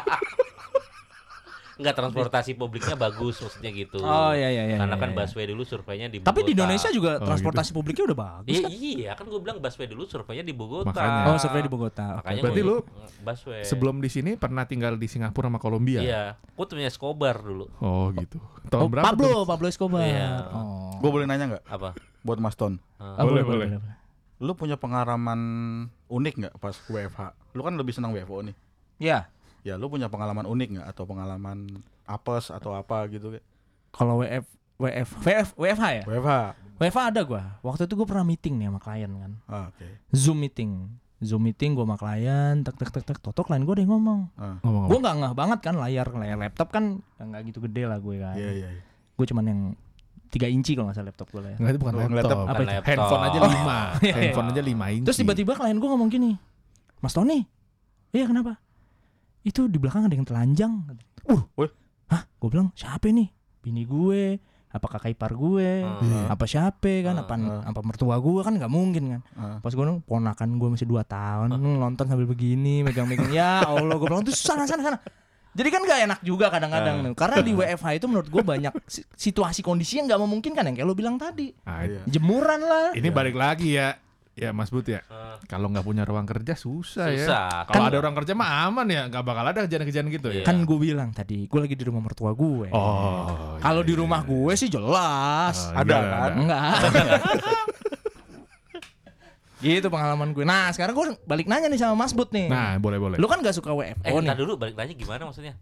Enggak 1.81 1.97
transportasi 1.97 2.51
publiknya 2.55 2.93
bagus 2.95 3.41
maksudnya 3.41 3.71
gitu. 3.71 3.97
Oh 3.99 4.31
iya 4.31 4.49
iya 4.49 4.63
iya. 4.67 4.77
Karena 4.77 4.95
iya, 4.95 5.01
kan 5.01 5.11
iya. 5.11 5.17
busway 5.17 5.45
dulu 5.49 5.63
surveinya 5.65 6.07
di 6.07 6.19
Tapi 6.21 6.41
di 6.41 6.53
Bogota. 6.53 6.55
Indonesia 6.55 6.89
juga 6.93 7.11
Oh, 7.17 7.25
transportasi 7.25 7.71
publiknya 7.73 8.05
udah 8.05 8.19
bagus 8.19 8.53
Iya, 8.53 8.61
kan? 8.61 8.71
iya 8.77 9.13
kan 9.17 9.25
gue 9.25 9.41
bilang 9.41 9.59
busway 9.59 9.87
dulu 9.87 10.03
surveinya 10.05 10.45
di 10.45 10.53
Bogota. 10.53 10.93
Makanya. 10.93 11.25
Oh, 11.27 11.37
survei 11.37 11.61
di 11.61 11.71
Bogota. 11.71 12.07
Makanya 12.21 12.41
Berarti 12.45 12.61
lu 12.61 12.77
busway. 13.19 13.63
Sebelum 13.65 13.97
di 13.99 14.07
sini 14.07 14.31
pernah 14.37 14.63
tinggal 14.63 14.95
di 14.95 15.07
Singapura 15.07 15.49
sama 15.49 15.57
Kolombia. 15.57 16.01
Iya, 16.01 16.23
gue 16.37 16.65
tuh 16.65 16.77
punya 16.77 16.87
Escobar 16.87 17.41
dulu. 17.41 17.65
Oh 17.81 18.13
gitu. 18.13 18.37
Tahun 18.69 18.85
Oh, 18.85 18.89
berapa 18.89 19.09
Pablo, 19.09 19.27
tuh? 19.27 19.49
Pablo 19.49 19.67
Escobar. 19.67 20.05
Iya. 20.05 20.29
Oh. 20.53 21.01
Gue 21.01 21.11
boleh 21.11 21.25
nanya 21.25 21.49
nggak 21.49 21.65
Apa? 21.67 21.97
buat 22.21 22.37
Mas 22.37 22.55
Ton? 22.55 22.77
Ah. 22.95 23.17
Ah, 23.17 23.25
Boleh, 23.25 23.41
boleh. 23.41 23.81
Lu 24.37 24.53
punya 24.53 24.77
pengalaman 24.77 25.41
unik 26.07 26.35
nggak 26.37 26.55
pas 26.57 26.77
WFH? 26.87 27.21
Lu 27.53 27.61
kan 27.61 27.73
lebih 27.73 27.93
senang 27.93 28.13
WFO 28.13 28.41
nih. 28.43 28.53
Ya, 28.97 29.33
Ya 29.61 29.77
lu 29.77 29.87
punya 29.87 30.09
pengalaman 30.09 30.45
unik 30.45 30.69
nggak 30.77 30.87
atau 30.89 31.05
pengalaman 31.05 31.85
apes 32.05 32.49
atau 32.49 32.73
apa 32.73 33.05
gitu? 33.09 33.37
kalau 33.91 34.23
WF 34.23 34.47
WF 34.79 35.09
WF 35.21 35.49
WFH 35.55 35.85
ya? 35.93 36.03
WFH. 36.07 36.33
WFH 36.81 37.01
ada 37.13 37.21
gua. 37.21 37.43
Waktu 37.61 37.85
itu 37.85 37.95
gua 37.95 38.07
pernah 38.09 38.25
meeting 38.25 38.57
nih 38.57 38.67
sama 38.71 38.81
klien 38.81 39.11
kan. 39.11 39.33
Ah, 39.45 39.69
Oke. 39.69 39.87
Zoom 40.11 40.41
meeting. 40.41 40.89
Zoom 41.21 41.45
meeting 41.45 41.77
gua 41.77 41.85
sama 41.85 41.97
klien, 42.01 42.65
tek 42.65 42.81
tek 42.81 42.89
tek 42.89 43.05
tek, 43.05 43.19
toto 43.21 43.45
klien 43.45 43.61
gua 43.61 43.77
ada 43.77 43.83
yang 43.85 43.93
ngomong. 43.93 44.21
Ah. 44.41 44.57
Ngomong 44.65 44.89
Gua 44.89 44.99
nggak 44.99 45.17
ngeh 45.21 45.35
banget 45.37 45.59
kan 45.61 45.75
layar 45.77 46.07
layar 46.15 46.39
laptop 46.41 46.73
kan 46.73 47.05
nggak 47.21 47.41
gitu 47.53 47.59
gede 47.69 47.85
lah 47.85 48.01
gue 48.01 48.17
kan. 48.17 48.39
Iya 48.41 48.51
iya. 48.57 48.69
iya. 48.73 48.83
Gue 49.21 49.29
cuman 49.29 49.45
yang 49.45 49.61
3 50.31 50.47
inci 50.49 50.73
kalau 50.73 50.89
nggak 50.89 50.97
salah 50.97 51.09
laptop 51.13 51.29
gue 51.29 51.41
lah 51.45 51.51
ya. 51.53 51.57
Enggak 51.61 51.73
itu 51.75 51.81
bukan 51.83 51.93
Oh, 51.93 52.01
laptop. 52.01 52.17
laptop. 52.17 52.39
Apa 52.49 52.63
laptop. 52.65 52.87
Handphone 52.89 53.23
aja 53.27 53.37
Oh. 53.37 53.51
5. 53.51 53.53
Iya, 54.09 54.15
Handphone 54.17 54.49
aja 54.49 54.63
5 54.65 54.97
inci. 54.97 55.05
Terus 55.05 55.19
tiba-tiba 55.21 55.53
klien 55.53 55.77
gue 55.77 55.89
ngomong 55.91 56.09
gini, 56.09 56.31
Mas 57.05 57.13
Tony, 57.13 57.45
iya 58.17 58.25
kenapa? 58.25 58.57
Itu 59.43 59.67
di 59.67 59.77
belakang 59.77 60.05
ada 60.05 60.15
yang 60.15 60.25
telanjang. 60.25 60.73
Uh, 61.25 61.43
Wih. 61.57 61.71
hah? 62.07 62.27
Gue 62.37 62.49
bilang 62.49 62.73
siapa 62.73 63.07
nih? 63.07 63.29
Bini 63.61 63.85
gue, 63.85 64.37
apa 64.67 64.87
kakak 64.87 65.11
ipar 65.11 65.33
gue, 65.33 65.83
Ah. 65.83 66.33
apa 66.33 66.45
siapa 66.45 66.93
kan, 67.03 67.15
Ah, 67.15 67.23
apa 67.23 67.35
ah. 67.37 67.63
apa 67.67 67.81
mertua 67.81 68.17
gue 68.17 68.41
kan 68.41 68.53
nggak 68.53 68.69
mungkin 68.69 69.05
kan. 69.11 69.21
Ah. 69.35 69.57
Pas 69.59 69.71
gue 69.71 69.81
nong, 69.81 70.01
ponakan 70.03 70.57
gue 70.57 70.69
masih 70.71 70.87
2 70.87 71.03
tahun, 71.03 71.49
nonton 71.57 72.07
sambil 72.07 72.25
begini, 72.25 72.81
megang-megang. 72.83 73.29
Ya 73.31 73.61
Allah, 73.63 73.95
gue 73.95 74.07
bilang 74.07 74.23
tuh 74.23 74.33
sana 74.33 74.65
sana 74.65 74.81
sana. 74.83 74.99
Jadi 75.51 75.67
kan 75.67 75.83
gak 75.83 76.01
enak 76.07 76.21
juga 76.23 76.47
kadang-kadang 76.47 77.03
tuh. 77.03 77.15
Karena 77.19 77.43
di 77.43 77.51
WFH 77.51 77.99
itu 77.99 78.07
menurut 78.07 78.31
gue 78.31 78.39
banyak 78.39 78.71
si- 78.87 79.03
situasi 79.11 79.67
kondisi 79.67 79.99
yang 79.99 80.07
nggak 80.07 80.23
memungkinkan 80.23 80.63
yang 80.63 80.77
kayak 80.79 80.87
lo 80.87 80.95
bilang 80.95 81.19
tadi. 81.19 81.51
Ah, 81.67 81.83
Iya. 81.83 82.07
Jemuran 82.07 82.63
lah. 82.63 82.95
Ini 82.95 83.11
balik 83.11 83.35
lagi 83.35 83.75
ya. 83.75 83.99
Ya 84.39 84.55
Mas 84.55 84.71
But 84.71 84.87
ya. 84.87 85.03
Ah. 85.11 85.37
Kalau 85.45 85.69
nggak 85.69 85.83
punya 85.83 86.07
ruang 86.07 86.25
kerja 86.25 86.55
susah, 86.55 87.11
ya. 87.13 87.27
Susah. 87.27 87.67
Kalau 87.67 87.83
Kan- 87.85 87.91
ada 87.93 87.99
ruang 88.01 88.17
kerja 88.17 88.33
mah 88.33 88.71
aman 88.71 88.87
ya, 88.89 89.03
nggak 89.11 89.25
bakal 89.27 89.45
ada 89.45 89.61
kejadian-kejadian 89.67 90.09
gitu 90.15 90.29
ya. 90.31 90.41
Iya. 90.41 90.47
Kan 90.47 90.65
gue 90.65 90.79
bilang 90.79 91.11
tadi, 91.11 91.45
gue 91.45 91.61
lagi 91.61 91.75
di 91.77 91.85
rumah 91.85 92.01
mertua 92.01 92.33
gue. 92.33 92.71
Oh. 92.73 93.59
Kalau 93.59 93.83
iya, 93.83 93.89
di 93.91 93.95
iya, 93.95 94.01
rumah 94.01 94.21
iya. 94.23 94.31
gue 94.31 94.53
sih 94.57 94.69
jelas. 94.71 95.57
Oh, 95.69 95.77
Ada, 95.77 95.93
enggak, 95.93 96.09
kan? 96.09 96.33
enggak. 96.41 96.73
Gitu 99.61 99.93
pengalaman 99.93 100.33
gue. 100.33 100.45
Nah, 100.49 100.73
sekarang 100.73 100.97
gue 100.97 101.07
balik 101.29 101.45
nanya 101.45 101.69
nih 101.69 101.77
sama 101.77 101.93
Mas 101.93 102.17
Bud 102.17 102.33
nih. 102.33 102.49
Nah, 102.49 102.81
boleh 102.81 102.97
boleh. 102.97 103.17
Lu 103.21 103.29
kan 103.29 103.45
gak 103.45 103.53
suka 103.53 103.77
Eh, 103.77 103.93
WFO 103.93 104.25
ntar 104.25 104.33
nih. 104.33 104.41
dulu 104.41 104.53
balik 104.57 104.73
nanya 104.73 104.95
gimana 104.97 105.23
maksudnya? 105.29 105.53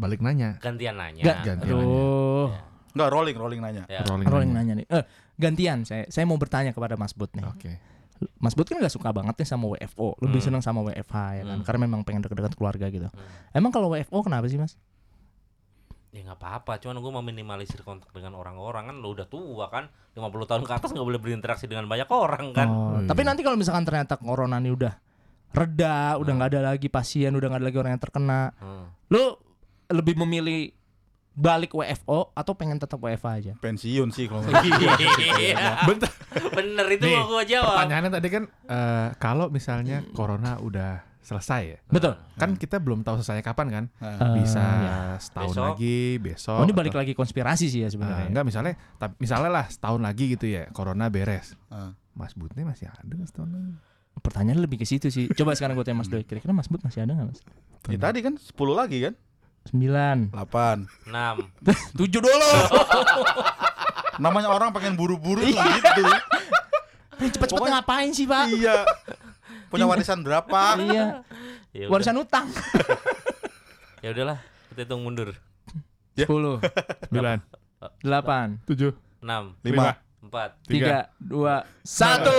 Balik 0.00 0.24
nanya. 0.24 0.56
Gantian 0.56 0.96
nanya. 0.96 1.20
Gak, 1.20 1.36
gantian 1.44 1.76
aduh. 1.76 2.48
Ya. 2.48 2.60
Enggak 2.96 3.08
rolling 3.12 3.36
rolling 3.36 3.60
nanya. 3.60 3.84
Ya. 3.92 4.00
Rolling, 4.08 4.24
Rolling 4.24 4.52
nanya. 4.56 4.72
nanya 4.72 4.80
nih. 4.80 4.86
Eh, 4.88 5.04
gantian 5.36 5.84
saya 5.84 6.08
saya 6.08 6.24
mau 6.24 6.40
bertanya 6.40 6.72
kepada 6.72 6.96
Mas 6.96 7.12
Bud 7.12 7.28
nih. 7.36 7.44
Oke. 7.44 7.72
Mas 8.36 8.52
Bud 8.52 8.64
kan 8.64 8.76
gak 8.76 8.90
suka 8.90 9.10
banget 9.10 9.34
nih 9.34 9.48
sama 9.48 9.70
WFO, 9.70 10.18
lebih 10.20 10.38
Hmm. 10.38 10.46
seneng 10.50 10.62
sama 10.62 10.80
WFH 10.82 11.16
ya 11.36 11.42
kan, 11.44 11.58
Hmm. 11.60 11.64
karena 11.64 11.80
memang 11.84 12.00
pengen 12.02 12.22
deket-deket 12.22 12.54
keluarga 12.54 12.86
gitu. 12.86 13.06
Hmm. 13.06 13.52
Emang 13.52 13.70
kalau 13.70 13.88
WFO 13.88 14.20
kenapa 14.20 14.46
sih 14.46 14.56
Mas? 14.56 14.74
Ya 16.12 16.20
nggak 16.20 16.38
apa-apa, 16.38 16.76
cuman 16.76 17.00
gue 17.00 17.08
mau 17.10 17.24
minimalisir 17.24 17.80
kontak 17.80 18.12
dengan 18.12 18.36
orang-orang 18.36 18.84
kan 18.84 18.96
lo 19.00 19.16
udah 19.16 19.24
tua 19.24 19.72
kan 19.72 19.88
50 20.12 20.44
tahun 20.44 20.62
ke 20.62 20.72
atas 20.76 20.92
nggak 20.92 21.08
boleh 21.08 21.16
berinteraksi 21.16 21.64
dengan 21.64 21.88
banyak 21.88 22.04
orang 22.06 22.52
kan 22.52 22.68
Oh, 22.68 23.00
iya. 23.00 23.08
Tapi 23.08 23.24
nanti 23.24 23.40
kalau 23.40 23.56
misalkan 23.56 23.80
ternyata 23.82 24.20
corona 24.20 24.60
nih 24.60 24.76
udah 24.76 24.92
reda, 25.52 26.20
udah 26.20 26.28
Hmm. 26.28 26.36
nggak 26.36 26.50
ada 26.52 26.60
lagi 26.68 26.88
pasien, 26.88 27.32
udah 27.32 27.48
nggak 27.48 27.60
ada 27.60 27.66
lagi 27.66 27.78
orang 27.80 27.92
yang 27.96 28.02
terkena, 28.04 28.52
Hmm. 28.60 28.92
lu 29.08 29.24
lebih 29.88 30.20
memilih 30.20 30.76
balik 31.34 31.72
WFO 31.72 32.30
atau 32.30 32.52
pengen 32.52 32.76
tetap 32.76 32.98
WFH 32.98 33.26
aja? 33.26 33.52
Pensiun 33.56 34.08
sih 34.08 34.26
kalau 34.26 34.44
Iya, 35.40 35.82
Bentar. 35.82 36.12
bener 36.50 36.86
itu 36.90 37.04
Nih, 37.04 37.16
mau 37.16 37.28
gue 37.30 37.44
jawab 37.48 37.76
Pertanyaannya 37.78 38.10
tadi 38.10 38.28
kan 38.28 38.44
eh, 38.66 39.08
kalau 39.16 39.48
misalnya 39.48 40.04
corona 40.10 40.56
udah 40.58 41.00
selesai 41.18 41.62
ya. 41.64 41.78
Betul. 41.86 42.18
Kan 42.34 42.54
kita 42.54 42.76
belum 42.76 43.00
tahu 43.00 43.16
selesai 43.16 43.40
kapan 43.40 43.66
kan? 43.70 43.84
Eh, 43.96 44.18
Bisa 44.36 44.58
ya. 44.58 44.96
setahun 45.16 45.54
Besok. 45.54 45.64
lagi, 45.70 46.00
besok. 46.18 46.58
Oh, 46.58 46.64
ini 46.64 46.74
balik 46.74 46.90
atau- 46.90 47.00
lagi 47.00 47.12
konspirasi 47.12 47.66
sih 47.66 47.80
ya 47.80 47.88
sebenarnya. 47.88 48.26
enggak 48.28 48.44
misalnya 48.44 48.74
tapi 48.96 49.14
misalnya 49.18 49.50
lah 49.52 49.66
setahun 49.66 50.00
lagi 50.00 50.24
gitu 50.30 50.46
ya 50.46 50.66
corona 50.70 51.06
beres 51.08 51.54
ah. 51.68 51.94
Mas 52.12 52.34
Butnya 52.34 52.62
masih 52.62 52.86
ada 52.86 53.06
nggak 53.08 53.24
setahun 53.24 53.48
lagi 53.48 53.72
Pertanyaan 54.14 54.60
lebih 54.60 54.76
ke 54.76 54.84
situ 54.84 55.08
sih. 55.08 55.26
Coba 55.32 55.50
sekarang 55.52 55.72
gue 55.72 55.82
tanya 55.82 55.96
Mas 55.96 56.06
Doi, 56.06 56.22
kira-kira 56.22 56.52
Mas 56.52 56.68
Bud 56.68 56.78
masih 56.80 57.00
ada 57.00 57.10
nggak 57.12 57.26
Mas? 57.26 57.40
Ya, 57.86 57.98
tadi 57.98 58.20
kan 58.20 58.36
10 58.36 58.54
lagi 58.70 58.98
kan? 59.00 59.14
9 59.70 60.34
8 60.34 61.06
enam 61.06 61.36
7 61.98 62.08
dulu. 62.10 62.50
Namanya 64.18 64.50
orang 64.50 64.70
pengen 64.70 64.94
buru-buru 64.94 65.40
tuh 65.40 65.52
Iya. 65.52 65.64
gitu. 65.78 66.04
Cepet-cepet 67.22 67.48
Pokoknya- 67.54 67.78
ngapain 67.78 68.10
sih, 68.10 68.26
Pak? 68.26 68.44
iya. 68.50 68.82
Punya 69.68 69.86
warisan 69.86 70.20
berapa? 70.20 70.76
iya. 70.82 71.22
ya. 71.72 71.86
Warisan 71.86 72.18
utang. 72.18 72.50
ya 74.02 74.10
udahlah 74.10 74.38
kita 74.68 74.82
hitung 74.82 75.02
mundur 75.02 75.30
Ya. 76.12 76.26
10 76.28 76.60
sembilan 77.08 77.38
8 78.02 78.68
tujuh 78.68 78.92
enam 79.22 79.56
Lima. 79.62 79.96
empat. 80.22 80.50
tiga, 80.64 81.10
dua, 81.16 81.62
satu. 81.82 82.32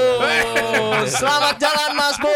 Selamat 1.06 1.56
jalan 1.58 1.92
Mas 1.94 2.16
Bur. 2.18 2.32